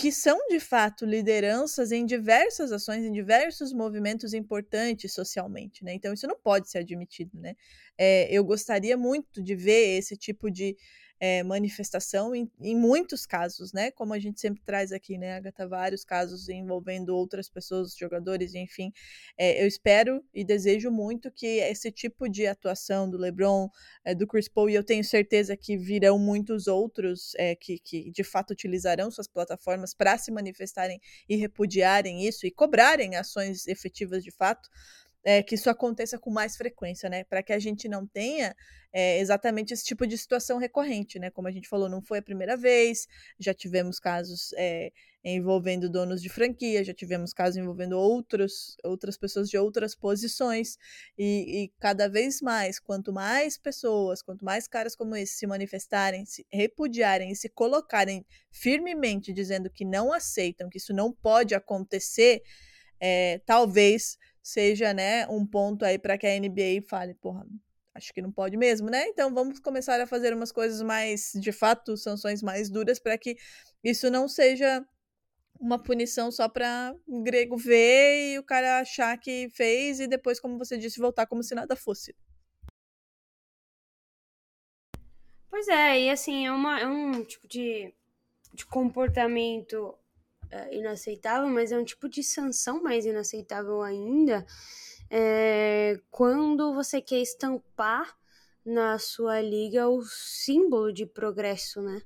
que 0.00 0.10
são 0.10 0.38
de 0.48 0.58
fato 0.58 1.04
lideranças 1.04 1.92
em 1.92 2.06
diversas 2.06 2.72
ações, 2.72 3.04
em 3.04 3.12
diversos 3.12 3.70
movimentos 3.70 4.32
importantes 4.32 5.12
socialmente, 5.12 5.84
né? 5.84 5.92
Então 5.92 6.14
isso 6.14 6.26
não 6.26 6.38
pode 6.38 6.70
ser 6.70 6.78
admitido, 6.78 7.38
né? 7.38 7.54
É, 7.98 8.26
eu 8.34 8.42
gostaria 8.42 8.96
muito 8.96 9.42
de 9.42 9.54
ver 9.54 9.98
esse 9.98 10.16
tipo 10.16 10.50
de 10.50 10.74
é, 11.20 11.42
manifestação 11.42 12.34
em, 12.34 12.50
em, 12.58 12.74
muitos 12.74 13.26
casos, 13.26 13.74
né? 13.74 13.90
Como 13.90 14.14
a 14.14 14.18
gente 14.18 14.40
sempre 14.40 14.62
traz 14.64 14.90
aqui, 14.90 15.18
né, 15.18 15.34
Agatha, 15.34 15.68
vários 15.68 16.02
casos 16.02 16.48
envolvendo 16.48 17.14
outras 17.14 17.50
pessoas, 17.50 17.94
jogadores, 17.94 18.54
enfim. 18.54 18.90
É, 19.36 19.62
eu 19.62 19.68
espero 19.68 20.24
e 20.32 20.42
desejo 20.42 20.90
muito 20.90 21.30
que 21.30 21.46
esse 21.46 21.92
tipo 21.92 22.26
de 22.26 22.46
atuação 22.46 23.08
do 23.08 23.18
LeBron, 23.18 23.68
é, 24.02 24.14
do 24.14 24.26
Chris 24.26 24.48
Paul, 24.48 24.70
e 24.70 24.74
eu 24.74 24.82
tenho 24.82 25.04
certeza 25.04 25.54
que 25.56 25.76
virão 25.76 26.18
muitos 26.18 26.66
outros 26.66 27.32
que, 27.60 27.78
que 27.78 28.10
de 28.10 28.24
fato 28.24 28.52
utilizarão 28.52 29.10
suas 29.10 29.28
plataformas 29.28 29.92
para 29.92 30.16
se 30.16 30.30
manifestarem 30.30 31.00
e 31.28 31.36
repudiarem 31.36 32.26
isso 32.26 32.46
e 32.46 32.50
cobrarem 32.50 33.16
ações 33.16 33.66
efetivas 33.66 34.24
de 34.24 34.30
fato 34.30 34.68
é, 35.24 35.42
que 35.42 35.54
isso 35.54 35.68
aconteça 35.68 36.18
com 36.18 36.30
mais 36.30 36.56
frequência, 36.56 37.08
né? 37.08 37.24
Para 37.24 37.42
que 37.42 37.52
a 37.52 37.58
gente 37.58 37.88
não 37.88 38.06
tenha 38.06 38.54
é, 38.92 39.18
exatamente 39.20 39.72
esse 39.72 39.84
tipo 39.84 40.06
de 40.06 40.16
situação 40.16 40.58
recorrente, 40.58 41.18
né? 41.18 41.30
Como 41.30 41.46
a 41.46 41.50
gente 41.50 41.68
falou, 41.68 41.88
não 41.88 42.02
foi 42.02 42.18
a 42.18 42.22
primeira 42.22 42.56
vez, 42.56 43.06
já 43.38 43.52
tivemos 43.52 44.00
casos 44.00 44.52
é, 44.56 44.90
envolvendo 45.22 45.90
donos 45.90 46.22
de 46.22 46.30
franquia, 46.30 46.82
já 46.82 46.94
tivemos 46.94 47.34
casos 47.34 47.58
envolvendo 47.58 47.98
outros, 47.98 48.76
outras 48.82 49.18
pessoas 49.18 49.50
de 49.50 49.58
outras 49.58 49.94
posições, 49.94 50.78
e, 51.18 51.64
e 51.64 51.72
cada 51.78 52.08
vez 52.08 52.40
mais, 52.40 52.78
quanto 52.78 53.12
mais 53.12 53.58
pessoas, 53.58 54.22
quanto 54.22 54.44
mais 54.44 54.66
caras 54.66 54.96
como 54.96 55.14
esse 55.14 55.34
se 55.34 55.46
manifestarem, 55.46 56.24
se 56.24 56.46
repudiarem 56.50 57.30
e 57.30 57.36
se 57.36 57.50
colocarem 57.50 58.24
firmemente 58.50 59.32
dizendo 59.32 59.68
que 59.70 59.84
não 59.84 60.12
aceitam, 60.12 60.70
que 60.70 60.78
isso 60.78 60.94
não 60.94 61.12
pode 61.12 61.54
acontecer, 61.54 62.42
talvez 63.46 64.18
seja, 64.42 64.94
né, 64.94 65.26
um 65.28 65.46
ponto 65.46 65.84
aí 65.84 65.98
para 65.98 66.16
que 66.18 66.26
a 66.26 66.36
NBA 66.38 66.82
fale, 66.88 67.14
porra, 67.14 67.46
acho 67.94 68.12
que 68.12 68.22
não 68.22 68.32
pode 68.32 68.56
mesmo, 68.56 68.88
né? 68.88 69.06
Então 69.08 69.32
vamos 69.34 69.58
começar 69.60 70.00
a 70.00 70.06
fazer 70.06 70.32
umas 70.34 70.52
coisas 70.52 70.80
mais, 70.82 71.32
de 71.34 71.52
fato, 71.52 71.96
sanções 71.96 72.42
mais 72.42 72.70
duras 72.70 72.98
para 72.98 73.18
que 73.18 73.36
isso 73.84 74.10
não 74.10 74.28
seja 74.28 74.84
uma 75.60 75.78
punição 75.78 76.32
só 76.32 76.48
para 76.48 76.94
o 77.06 77.22
grego 77.22 77.56
ver 77.56 78.32
e 78.32 78.38
o 78.38 78.42
cara 78.42 78.80
achar 78.80 79.16
que 79.18 79.48
fez 79.50 80.00
e 80.00 80.06
depois, 80.06 80.40
como 80.40 80.58
você 80.58 80.78
disse, 80.78 80.98
voltar 80.98 81.26
como 81.26 81.42
se 81.42 81.54
nada 81.54 81.76
fosse. 81.76 82.14
Pois 85.50 85.68
é, 85.68 86.00
e 86.00 86.10
assim, 86.10 86.46
é, 86.46 86.52
uma, 86.52 86.80
é 86.80 86.86
um 86.86 87.22
tipo 87.24 87.46
de, 87.46 87.92
de 88.54 88.64
comportamento 88.64 89.94
é, 90.50 90.76
inaceitável, 90.76 91.48
mas 91.48 91.72
é 91.72 91.78
um 91.78 91.84
tipo 91.84 92.08
de 92.08 92.22
sanção 92.22 92.82
mais 92.82 93.06
inaceitável 93.06 93.82
ainda 93.82 94.44
é, 95.10 96.00
quando 96.10 96.72
você 96.72 97.00
quer 97.00 97.20
estampar 97.20 98.16
na 98.64 98.98
sua 98.98 99.40
liga 99.40 99.88
o 99.88 100.02
símbolo 100.02 100.92
de 100.92 101.04
progresso, 101.04 101.82
né? 101.82 102.02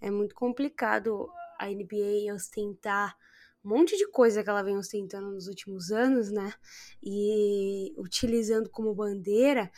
É 0.00 0.10
muito 0.10 0.34
complicado 0.34 1.28
a 1.58 1.68
NBA 1.68 2.34
ostentar 2.34 3.16
um 3.64 3.68
monte 3.68 3.96
de 3.96 4.08
coisa 4.08 4.42
que 4.42 4.48
ela 4.48 4.62
vem 4.62 4.78
ostentando 4.78 5.30
nos 5.30 5.46
últimos 5.46 5.92
anos, 5.92 6.30
né? 6.30 6.52
E 7.02 7.94
utilizando 7.98 8.70
como 8.70 8.94
bandeira 8.94 9.70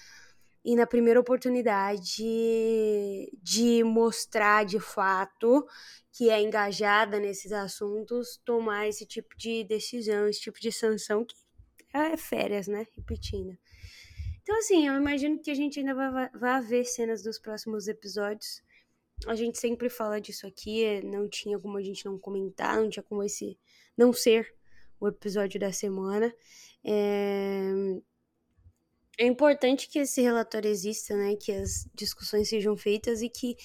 e 0.65 0.77
na 0.77 0.87
primeira 0.87 1.19
oportunidade 1.19 2.23
de 3.43 3.83
mostrar 3.85 4.65
de 4.65 4.79
fato 4.79 5.67
que 6.13 6.31
é 6.31 6.41
engajada 6.41 7.19
nesses 7.19 7.53
assuntos 7.53 8.41
tomar 8.45 8.87
esse 8.89 9.05
tipo 9.05 9.37
de 9.37 9.65
decisão, 9.65 10.29
esse 10.29 10.41
tipo 10.41 10.61
de 10.61 10.71
sanção 10.71 11.25
que 11.25 11.35
é 11.93 12.17
férias, 12.17 12.69
né? 12.69 12.87
Repetindo. 12.95 13.57
Então, 14.43 14.59
assim, 14.59 14.87
eu 14.87 14.95
imagino 14.95 15.39
que 15.39 15.51
a 15.51 15.55
gente 15.55 15.79
ainda 15.81 15.95
vai, 15.95 16.29
vai 16.31 16.61
ver 16.63 16.85
cenas 16.85 17.23
dos 17.23 17.39
próximos 17.39 17.89
episódios. 17.89 18.63
A 19.27 19.35
gente 19.35 19.59
sempre 19.59 19.89
fala 19.89 20.21
disso 20.21 20.47
aqui, 20.47 21.01
não 21.03 21.29
tinha 21.29 21.59
como 21.59 21.79
a 21.79 21.83
gente 21.83 22.05
não 22.05 22.19
comentar, 22.19 22.77
não 22.77 22.91
tinha 22.91 23.03
como 23.03 23.23
esse 23.23 23.59
não 23.97 24.13
ser 24.13 24.53
o 25.01 25.09
episódio 25.09 25.61
da 25.61 25.73
semana. 25.73 26.35
É, 26.85 27.71
é 29.19 29.27
importante 29.27 29.89
que 29.89 29.99
esse 29.99 30.23
relatório 30.23 30.71
exista, 30.71 31.17
né? 31.17 31.37
Que 31.37 31.53
as 31.53 31.87
discussões 31.95 32.49
sejam 32.49 32.77
feitas 32.77 33.23
e 33.23 33.29
que, 33.29 33.57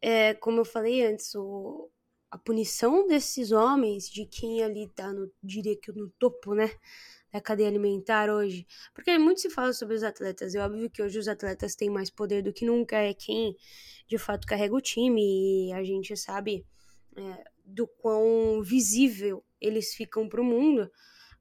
é, 0.00 0.34
como 0.34 0.60
eu 0.60 0.64
falei 0.64 1.04
antes, 1.04 1.34
o, 1.34 1.90
a 2.30 2.38
punição 2.38 3.06
desses 3.06 3.50
homens, 3.50 4.08
de 4.08 4.26
quem 4.26 4.62
ali 4.62 4.88
tá, 4.88 5.12
no, 5.12 5.30
diria 5.42 5.76
que 5.76 5.90
no 5.92 6.10
topo, 6.18 6.54
né? 6.54 6.70
Da 7.32 7.40
cadeia 7.40 7.68
alimentar 7.68 8.28
hoje. 8.28 8.66
Porque 8.94 9.16
muito 9.18 9.40
se 9.40 9.50
fala 9.50 9.72
sobre 9.72 9.94
os 9.96 10.02
atletas. 10.02 10.54
É 10.54 10.64
óbvio 10.64 10.90
que 10.90 11.02
hoje 11.02 11.18
os 11.18 11.28
atletas 11.28 11.76
têm 11.76 11.88
mais 11.88 12.10
poder 12.10 12.42
do 12.42 12.52
que 12.52 12.66
nunca. 12.66 12.96
É 12.96 13.14
quem 13.14 13.56
de 14.06 14.18
fato 14.18 14.46
carrega 14.46 14.74
o 14.74 14.80
time. 14.80 15.68
E 15.68 15.72
a 15.72 15.82
gente 15.84 16.16
sabe 16.16 16.66
é, 17.16 17.44
do 17.64 17.86
quão 17.86 18.62
visível 18.62 19.44
eles 19.60 19.94
ficam 19.94 20.28
pro 20.28 20.44
mundo. 20.44 20.90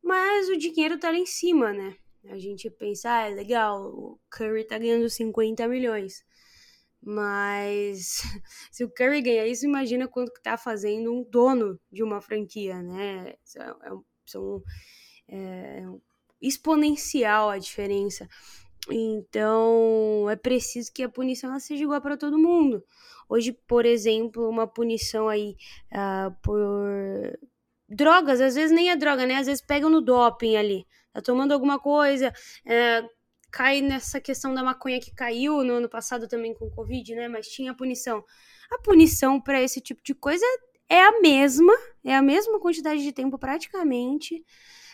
Mas 0.01 0.47
o 0.49 0.57
dinheiro 0.57 0.99
tá 0.99 1.09
lá 1.11 1.17
em 1.17 1.25
cima, 1.25 1.73
né? 1.73 1.97
A 2.25 2.37
gente 2.37 2.69
pensa, 2.69 3.11
ah, 3.11 3.29
é 3.29 3.33
legal, 3.33 3.81
o 3.81 4.19
Curry 4.29 4.65
tá 4.65 4.77
ganhando 4.77 5.09
50 5.09 5.67
milhões. 5.67 6.23
Mas 7.01 8.21
se 8.71 8.83
o 8.83 8.89
Curry 8.89 9.21
ganhar 9.21 9.47
isso, 9.47 9.65
imagina 9.65 10.07
quanto 10.07 10.33
que 10.33 10.41
tá 10.41 10.57
fazendo 10.57 11.13
um 11.13 11.23
dono 11.23 11.79
de 11.91 12.03
uma 12.03 12.21
franquia, 12.21 12.81
né? 12.81 13.35
São, 13.43 13.63
é, 13.63 13.89
são 14.25 14.63
é, 15.27 15.83
exponencial 16.41 17.49
a 17.49 17.57
diferença. 17.57 18.27
Então, 18.91 20.27
é 20.29 20.35
preciso 20.35 20.91
que 20.93 21.03
a 21.03 21.09
punição 21.09 21.57
seja 21.59 21.83
igual 21.83 22.01
para 22.01 22.17
todo 22.17 22.37
mundo. 22.37 22.83
Hoje, 23.27 23.53
por 23.67 23.85
exemplo, 23.85 24.49
uma 24.49 24.65
punição 24.67 25.29
aí 25.29 25.55
uh, 25.91 26.35
por 26.41 27.37
drogas, 27.87 28.41
às 28.41 28.55
vezes 28.55 28.71
nem 28.71 28.89
é 28.89 28.95
droga, 28.95 29.25
né? 29.25 29.35
Às 29.35 29.47
vezes 29.47 29.61
pegam 29.61 29.89
no 29.89 30.01
doping 30.01 30.55
ali. 30.55 30.87
Tá 31.13 31.21
tomando 31.21 31.51
alguma 31.51 31.79
coisa, 31.79 32.33
é, 32.65 33.03
cai 33.51 33.81
nessa 33.81 34.21
questão 34.21 34.53
da 34.53 34.63
maconha 34.63 34.99
que 34.99 35.13
caiu 35.13 35.63
no 35.63 35.73
ano 35.73 35.89
passado 35.89 36.27
também 36.27 36.53
com 36.53 36.65
o 36.65 36.71
Covid, 36.71 37.15
né? 37.15 37.27
Mas 37.27 37.47
tinha 37.47 37.73
punição. 37.73 38.23
A 38.71 38.77
punição 38.79 39.41
para 39.41 39.61
esse 39.61 39.81
tipo 39.81 40.01
de 40.03 40.13
coisa 40.13 40.45
é 40.87 41.01
a 41.01 41.19
mesma, 41.19 41.73
é 42.03 42.15
a 42.15 42.21
mesma 42.21 42.59
quantidade 42.59 43.01
de 43.03 43.11
tempo 43.11 43.37
praticamente 43.37 44.43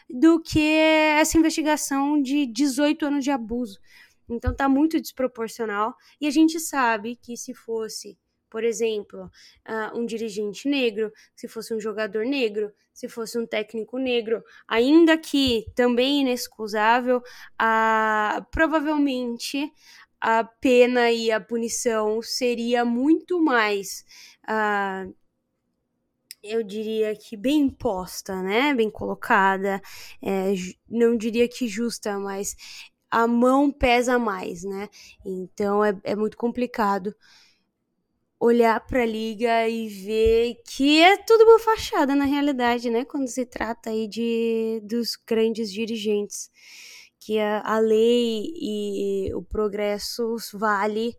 do 0.09 0.39
que 0.39 0.59
essa 0.59 1.37
investigação 1.37 2.21
de 2.21 2.45
18 2.45 3.05
anos 3.05 3.23
de 3.23 3.31
abuso. 3.31 3.79
Então 4.29 4.55
tá 4.55 4.67
muito 4.67 4.99
desproporcional 4.99 5.95
e 6.19 6.27
a 6.27 6.31
gente 6.31 6.59
sabe 6.59 7.15
que 7.15 7.37
se 7.37 7.53
fosse, 7.53 8.17
por 8.55 8.63
exemplo, 8.63 9.29
uh, 9.67 9.99
um 9.99 10.05
dirigente 10.05 10.69
negro, 10.69 11.11
se 11.35 11.45
fosse 11.45 11.73
um 11.73 11.79
jogador 11.81 12.23
negro, 12.25 12.71
se 12.93 13.09
fosse 13.09 13.37
um 13.37 13.45
técnico 13.45 13.97
negro, 13.97 14.41
ainda 14.65 15.17
que 15.17 15.65
também 15.75 16.21
inexcusável, 16.21 17.17
uh, 17.17 18.45
provavelmente 18.51 19.69
a 20.21 20.41
pena 20.45 21.11
e 21.11 21.33
a 21.33 21.41
punição 21.41 22.21
seria 22.21 22.85
muito 22.85 23.43
mais 23.43 24.05
uh, 24.47 25.13
eu 26.41 26.63
diria 26.63 27.13
que 27.13 27.35
bem 27.35 27.63
imposta, 27.63 28.41
né? 28.41 28.73
Bem 28.73 28.89
colocada. 28.89 29.81
É, 30.21 30.53
não 30.87 31.17
diria 31.17 31.49
que 31.49 31.67
justa, 31.67 32.19
mas 32.19 32.55
a 33.11 33.25
mão 33.27 33.71
pesa 33.71 34.19
mais, 34.19 34.63
né? 34.63 34.87
Então 35.25 35.83
é, 35.83 35.99
é 36.03 36.15
muito 36.15 36.37
complicado 36.37 37.15
olhar 38.45 38.79
para 38.85 39.01
a 39.01 39.05
liga 39.05 39.67
e 39.67 39.87
ver 39.87 40.61
que 40.67 41.01
é 41.01 41.17
tudo 41.17 41.43
uma 41.45 41.59
fachada 41.59 42.15
na 42.15 42.25
realidade, 42.25 42.89
né? 42.89 43.03
Quando 43.03 43.27
se 43.27 43.45
trata 43.45 43.89
aí 43.89 44.07
de 44.07 44.81
dos 44.83 45.15
grandes 45.27 45.71
dirigentes, 45.71 46.51
que 47.19 47.39
a, 47.39 47.61
a 47.65 47.79
lei 47.79 48.53
e 48.55 49.33
o 49.33 49.41
progresso 49.41 50.35
vale 50.53 51.17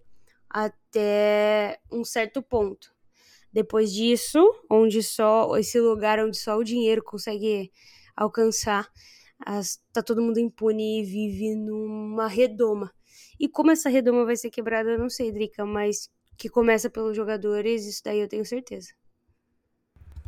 até 0.49 1.81
um 1.91 2.05
certo 2.05 2.41
ponto. 2.41 2.95
Depois 3.53 3.93
disso, 3.93 4.39
onde 4.71 5.03
só 5.03 5.57
esse 5.57 5.81
lugar 5.81 6.21
onde 6.21 6.37
só 6.37 6.57
o 6.57 6.65
dinheiro 6.65 7.03
consegue 7.03 7.73
alcançar, 8.15 8.89
as, 9.45 9.81
tá 9.93 10.03
todo 10.03 10.23
mundo 10.23 10.39
impune 10.39 11.01
e 11.01 11.05
vive 11.05 11.57
numa 11.57 12.29
redoma. 12.29 12.93
E 13.41 13.49
como 13.49 13.71
essa 13.71 13.89
redoma 13.89 14.25
vai 14.25 14.37
ser 14.37 14.51
quebrada, 14.51 14.91
eu 14.91 14.99
não 14.99 15.11
sei, 15.11 15.33
Drica, 15.33 15.65
mas 15.67 16.09
que 16.37 16.49
começa 16.49 16.91
pelos 16.91 17.17
jogadores, 17.17 17.87
isso 17.87 18.03
daí 18.05 18.21
eu 18.21 18.29
tenho 18.29 18.45
certeza. 18.45 18.89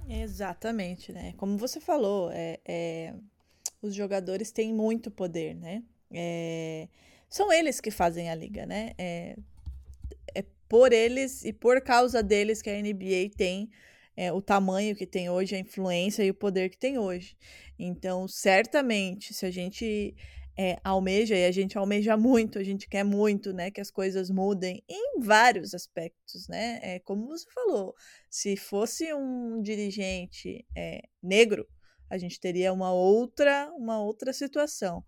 Exatamente, 0.08 1.12
né? 1.12 1.34
Como 1.36 1.58
você 1.58 1.80
falou, 1.80 2.30
é, 2.32 2.58
é 2.64 3.14
os 3.80 3.94
jogadores 3.94 4.50
têm 4.50 4.74
muito 4.74 5.10
poder, 5.10 5.54
né? 5.54 5.82
É, 6.10 6.88
são 7.28 7.52
eles 7.52 7.80
que 7.80 7.90
fazem 7.90 8.30
a 8.30 8.34
liga, 8.34 8.66
né? 8.66 8.92
É, 8.98 9.36
por 10.68 10.92
eles 10.92 11.44
e 11.44 11.52
por 11.52 11.80
causa 11.80 12.22
deles 12.22 12.60
que 12.60 12.68
a 12.68 12.80
NBA 12.80 13.30
tem 13.36 13.70
é, 14.16 14.32
o 14.32 14.42
tamanho 14.42 14.94
que 14.94 15.06
tem 15.06 15.30
hoje, 15.30 15.54
a 15.54 15.58
influência 15.58 16.22
e 16.22 16.30
o 16.30 16.34
poder 16.34 16.68
que 16.68 16.76
tem 16.76 16.98
hoje. 16.98 17.36
Então, 17.78 18.28
certamente, 18.28 19.32
se 19.32 19.46
a 19.46 19.50
gente 19.50 20.14
é, 20.58 20.76
almeja, 20.82 21.36
e 21.36 21.44
a 21.44 21.52
gente 21.52 21.78
almeja 21.78 22.16
muito, 22.16 22.58
a 22.58 22.64
gente 22.64 22.88
quer 22.88 23.04
muito, 23.04 23.52
né, 23.52 23.70
que 23.70 23.80
as 23.80 23.92
coisas 23.92 24.28
mudem 24.28 24.82
em 24.88 25.20
vários 25.20 25.72
aspectos, 25.72 26.48
né? 26.48 26.80
É, 26.82 26.98
como 26.98 27.28
você 27.28 27.46
falou, 27.54 27.94
se 28.28 28.56
fosse 28.56 29.14
um 29.14 29.62
dirigente 29.62 30.66
é, 30.76 31.02
negro, 31.22 31.64
a 32.10 32.18
gente 32.18 32.40
teria 32.40 32.72
uma 32.72 32.92
outra, 32.92 33.70
uma 33.76 34.00
outra 34.02 34.32
situação. 34.32 35.04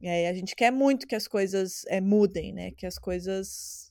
E 0.00 0.08
aí 0.08 0.26
a 0.26 0.32
gente 0.32 0.56
quer 0.56 0.72
muito 0.72 1.06
que 1.06 1.14
as 1.14 1.28
coisas 1.28 1.84
é, 1.86 2.00
mudem, 2.00 2.52
né? 2.52 2.72
Que 2.72 2.86
as 2.86 2.98
coisas 2.98 3.87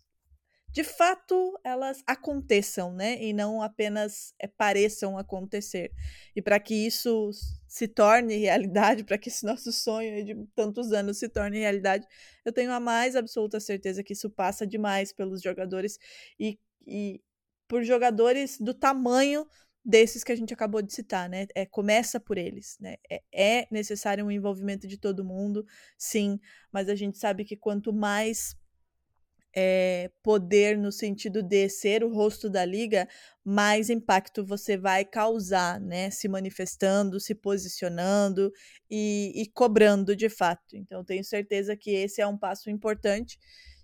de 0.77 0.83
fato 0.83 1.59
elas 1.63 2.03
aconteçam, 2.05 2.93
né? 2.93 3.19
E 3.19 3.33
não 3.33 3.63
apenas 3.63 4.35
é, 4.37 4.45
pareçam 4.45 5.17
acontecer. 5.17 5.91
E 6.35 6.41
para 6.41 6.59
que 6.59 6.75
isso 6.75 7.31
se 7.67 7.87
torne 7.87 8.35
realidade, 8.37 9.01
para 9.03 9.17
que 9.17 9.27
esse 9.27 9.43
nosso 9.43 9.71
sonho 9.71 10.23
de 10.23 10.35
tantos 10.55 10.93
anos 10.93 11.17
se 11.17 11.27
torne 11.29 11.57
realidade, 11.57 12.05
eu 12.45 12.53
tenho 12.53 12.71
a 12.71 12.79
mais 12.79 13.15
absoluta 13.15 13.59
certeza 13.59 14.03
que 14.03 14.13
isso 14.13 14.29
passa 14.29 14.67
demais 14.67 15.11
pelos 15.11 15.41
jogadores 15.41 15.97
e, 16.39 16.59
e 16.85 17.23
por 17.67 17.83
jogadores 17.83 18.59
do 18.59 18.71
tamanho 18.71 19.47
desses 19.83 20.23
que 20.23 20.31
a 20.31 20.35
gente 20.35 20.53
acabou 20.53 20.83
de 20.83 20.93
citar, 20.93 21.27
né? 21.27 21.47
É, 21.55 21.65
começa 21.65 22.19
por 22.19 22.37
eles, 22.37 22.77
né? 22.79 22.97
É, 23.09 23.23
é 23.33 23.67
necessário 23.71 24.23
um 24.23 24.29
envolvimento 24.29 24.87
de 24.87 24.99
todo 24.99 25.25
mundo, 25.25 25.65
sim, 25.97 26.39
mas 26.71 26.87
a 26.87 26.93
gente 26.93 27.17
sabe 27.17 27.43
que 27.43 27.57
quanto 27.57 27.91
mais 27.91 28.55
é, 29.55 30.11
poder 30.21 30.77
no 30.77 30.91
sentido 30.91 31.41
de 31.41 31.67
ser 31.69 32.03
o 32.03 32.13
rosto 32.13 32.49
da 32.49 32.63
liga, 32.63 33.07
mais 33.43 33.89
impacto 33.89 34.45
você 34.45 34.77
vai 34.77 35.05
causar, 35.05 35.79
né? 35.79 36.09
Se 36.09 36.27
manifestando, 36.27 37.19
se 37.19 37.33
posicionando 37.33 38.51
e, 38.89 39.31
e 39.35 39.47
cobrando 39.47 40.15
de 40.15 40.29
fato. 40.29 40.75
Então, 40.75 41.03
tenho 41.03 41.23
certeza 41.23 41.75
que 41.75 41.91
esse 41.91 42.21
é 42.21 42.27
um 42.27 42.37
passo 42.37 42.69
importante 42.69 43.37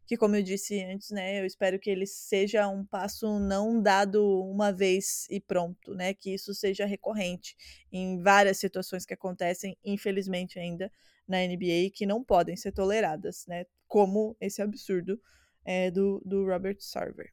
que 0.06 0.17
como 0.17 0.36
eu 0.36 0.43
disse 0.43 0.82
antes, 0.84 1.12
né, 1.12 1.39
eu 1.39 1.45
espero 1.45 1.80
que 1.80 1.89
ele 1.89 2.06
seja 2.06 2.67
um 2.67 2.86
passo 2.86 3.39
não 3.39 3.82
dado 3.82 4.43
uma 4.43 4.71
vez 4.71 5.26
e 5.30 5.39
pronto, 5.39 5.93
né, 5.95 6.13
que 6.13 6.34
isso 6.34 6.54
seja 6.54 6.86
recorrente 6.86 7.56
em 7.91 8.21
várias 8.21 8.58
situações 8.58 9.06
que 9.06 9.13
acontecem, 9.13 9.78
infelizmente 9.84 10.60
ainda 10.60 10.91
na 11.28 11.38
NBA, 11.38 11.89
que 11.93 12.06
não 12.06 12.23
podem 12.23 12.56
ser 12.56 12.73
toleradas, 12.73 13.45
né, 13.47 13.65
como 13.88 14.36
esse 14.41 14.62
absurdo 14.62 15.19
é, 15.65 15.89
do, 15.91 16.21
do 16.26 16.45
Robert 16.45 16.78
Sarver. 16.80 17.32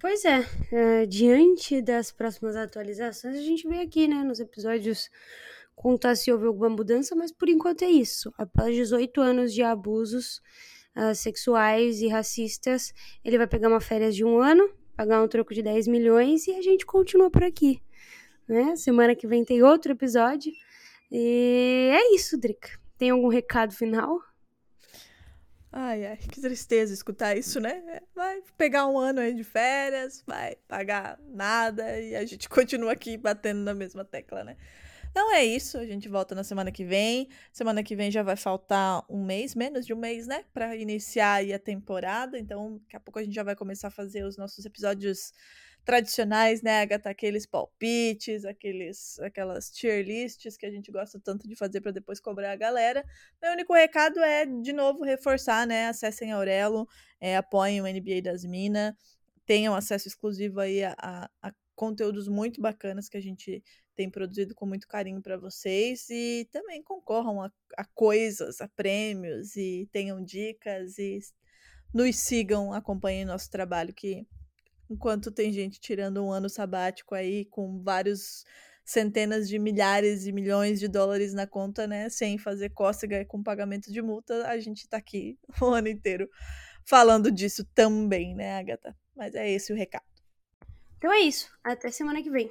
Pois 0.00 0.24
é, 0.24 0.44
é, 0.72 1.06
diante 1.06 1.80
das 1.80 2.10
próximas 2.10 2.56
atualizações, 2.56 3.36
a 3.36 3.42
gente 3.42 3.68
vem 3.68 3.80
aqui, 3.80 4.08
né, 4.08 4.24
nos 4.24 4.40
episódios 4.40 5.08
contar 5.76 6.16
se 6.16 6.32
houve 6.32 6.46
alguma 6.46 6.68
mudança, 6.68 7.14
mas 7.14 7.32
por 7.32 7.48
enquanto 7.48 7.82
é 7.82 7.88
isso. 7.88 8.32
Após 8.36 8.74
18 8.74 9.20
anos 9.20 9.52
de 9.52 9.62
abusos 9.62 10.42
uh, 10.96 11.14
sexuais 11.14 12.00
e 12.00 12.08
racistas, 12.08 12.92
ele 13.24 13.38
vai 13.38 13.46
pegar 13.46 13.68
uma 13.68 13.80
férias 13.80 14.14
de 14.14 14.24
um 14.24 14.38
ano, 14.38 14.68
pagar 14.96 15.22
um 15.22 15.28
troco 15.28 15.54
de 15.54 15.62
10 15.62 15.86
milhões 15.88 16.46
e 16.46 16.52
a 16.52 16.62
gente 16.62 16.84
continua 16.84 17.30
por 17.30 17.44
aqui. 17.44 17.82
Né? 18.48 18.76
Semana 18.76 19.14
que 19.14 19.26
vem 19.26 19.44
tem 19.44 19.62
outro 19.62 19.92
episódio. 19.92 20.52
E 21.10 21.90
é 21.92 22.14
isso, 22.14 22.38
Drica. 22.38 22.70
Tem 22.98 23.10
algum 23.10 23.28
recado 23.28 23.72
final? 23.72 24.20
Ai, 25.74 26.04
ai, 26.04 26.16
que 26.18 26.38
tristeza 26.38 26.92
escutar 26.92 27.34
isso, 27.34 27.58
né? 27.58 27.82
É, 27.88 28.02
vai 28.14 28.42
pegar 28.58 28.86
um 28.86 28.98
ano 28.98 29.20
aí 29.20 29.32
de 29.32 29.42
férias, 29.42 30.22
vai 30.26 30.54
pagar 30.68 31.18
nada 31.30 31.98
e 31.98 32.14
a 32.14 32.26
gente 32.26 32.46
continua 32.50 32.92
aqui 32.92 33.16
batendo 33.16 33.60
na 33.62 33.72
mesma 33.72 34.04
tecla, 34.04 34.44
né? 34.44 34.58
Não 35.14 35.34
é 35.34 35.44
isso, 35.44 35.78
a 35.78 35.86
gente 35.86 36.08
volta 36.08 36.34
na 36.34 36.44
semana 36.44 36.70
que 36.70 36.84
vem. 36.84 37.28
Semana 37.52 37.82
que 37.82 37.96
vem 37.96 38.10
já 38.10 38.22
vai 38.22 38.36
faltar 38.36 39.02
um 39.08 39.24
mês, 39.24 39.54
menos 39.54 39.86
de 39.86 39.94
um 39.94 39.96
mês, 39.96 40.26
né? 40.26 40.44
Pra 40.52 40.76
iniciar 40.76 41.34
aí 41.34 41.52
a 41.52 41.58
temporada. 41.58 42.38
Então, 42.38 42.78
daqui 42.78 42.96
a 42.96 43.00
pouco 43.00 43.18
a 43.18 43.24
gente 43.24 43.34
já 43.34 43.42
vai 43.42 43.54
começar 43.56 43.88
a 43.88 43.90
fazer 43.90 44.24
os 44.24 44.36
nossos 44.36 44.64
episódios 44.64 45.32
tradicionais, 45.84 46.62
né, 46.62 46.80
Agatha? 46.82 47.10
Aqueles 47.10 47.46
palpites, 47.46 48.44
aqueles, 48.44 49.18
aquelas 49.20 49.70
tier 49.70 50.04
lists 50.04 50.56
que 50.56 50.66
a 50.66 50.70
gente 50.70 50.90
gosta 50.90 51.20
tanto 51.20 51.48
de 51.48 51.56
fazer 51.56 51.80
para 51.80 51.92
depois 51.92 52.20
cobrar 52.20 52.52
a 52.52 52.56
galera. 52.56 53.04
Meu 53.40 53.52
único 53.52 53.74
recado 53.74 54.20
é, 54.20 54.46
de 54.46 54.72
novo, 54.72 55.04
reforçar, 55.04 55.66
né? 55.66 55.88
Acessem 55.88 56.32
Aurelo, 56.32 56.88
é, 57.20 57.36
apoiem 57.36 57.80
o 57.80 57.84
NBA 57.84 58.22
das 58.22 58.44
Minas, 58.44 58.94
tenham 59.44 59.74
acesso 59.74 60.08
exclusivo 60.08 60.60
aí 60.60 60.84
a, 60.84 60.94
a, 60.98 61.30
a 61.42 61.52
conteúdos 61.74 62.28
muito 62.28 62.60
bacanas 62.60 63.08
que 63.08 63.16
a 63.16 63.22
gente 63.22 63.62
tem 63.94 64.10
produzido 64.10 64.54
com 64.54 64.66
muito 64.66 64.86
carinho 64.86 65.20
para 65.20 65.36
vocês 65.36 66.08
e 66.08 66.48
também 66.50 66.82
concorram 66.82 67.42
a, 67.42 67.50
a, 67.76 67.84
coisas, 67.84 68.60
a 68.60 68.68
prêmios 68.68 69.56
e 69.56 69.88
tenham 69.92 70.22
dicas 70.22 70.98
e 70.98 71.20
nos 71.92 72.16
sigam, 72.16 72.72
acompanhem 72.72 73.24
nosso 73.24 73.50
trabalho 73.50 73.92
que 73.92 74.26
enquanto 74.92 75.30
tem 75.30 75.52
gente 75.52 75.80
tirando 75.80 76.24
um 76.24 76.30
ano 76.30 76.48
sabático 76.48 77.14
aí 77.14 77.44
com 77.46 77.82
vários 77.82 78.44
centenas 78.84 79.48
de 79.48 79.58
milhares 79.58 80.26
e 80.26 80.32
milhões 80.32 80.80
de 80.80 80.88
dólares 80.88 81.32
na 81.32 81.46
conta, 81.46 81.86
né, 81.86 82.08
sem 82.08 82.36
fazer 82.38 82.70
cócega 82.70 83.24
com 83.24 83.42
pagamento 83.42 83.92
de 83.92 84.02
multa, 84.02 84.46
a 84.48 84.58
gente 84.58 84.88
tá 84.88 84.96
aqui 84.96 85.38
o 85.60 85.66
ano 85.66 85.88
inteiro 85.88 86.28
falando 86.84 87.30
disso 87.30 87.64
também, 87.74 88.34
né, 88.34 88.58
Agatha? 88.58 88.96
Mas 89.14 89.34
é 89.34 89.48
esse 89.48 89.72
o 89.72 89.76
recado. 89.76 90.04
Então 90.98 91.12
é 91.12 91.20
isso. 91.20 91.50
Até 91.62 91.90
semana 91.90 92.22
que 92.22 92.30
vem. 92.30 92.50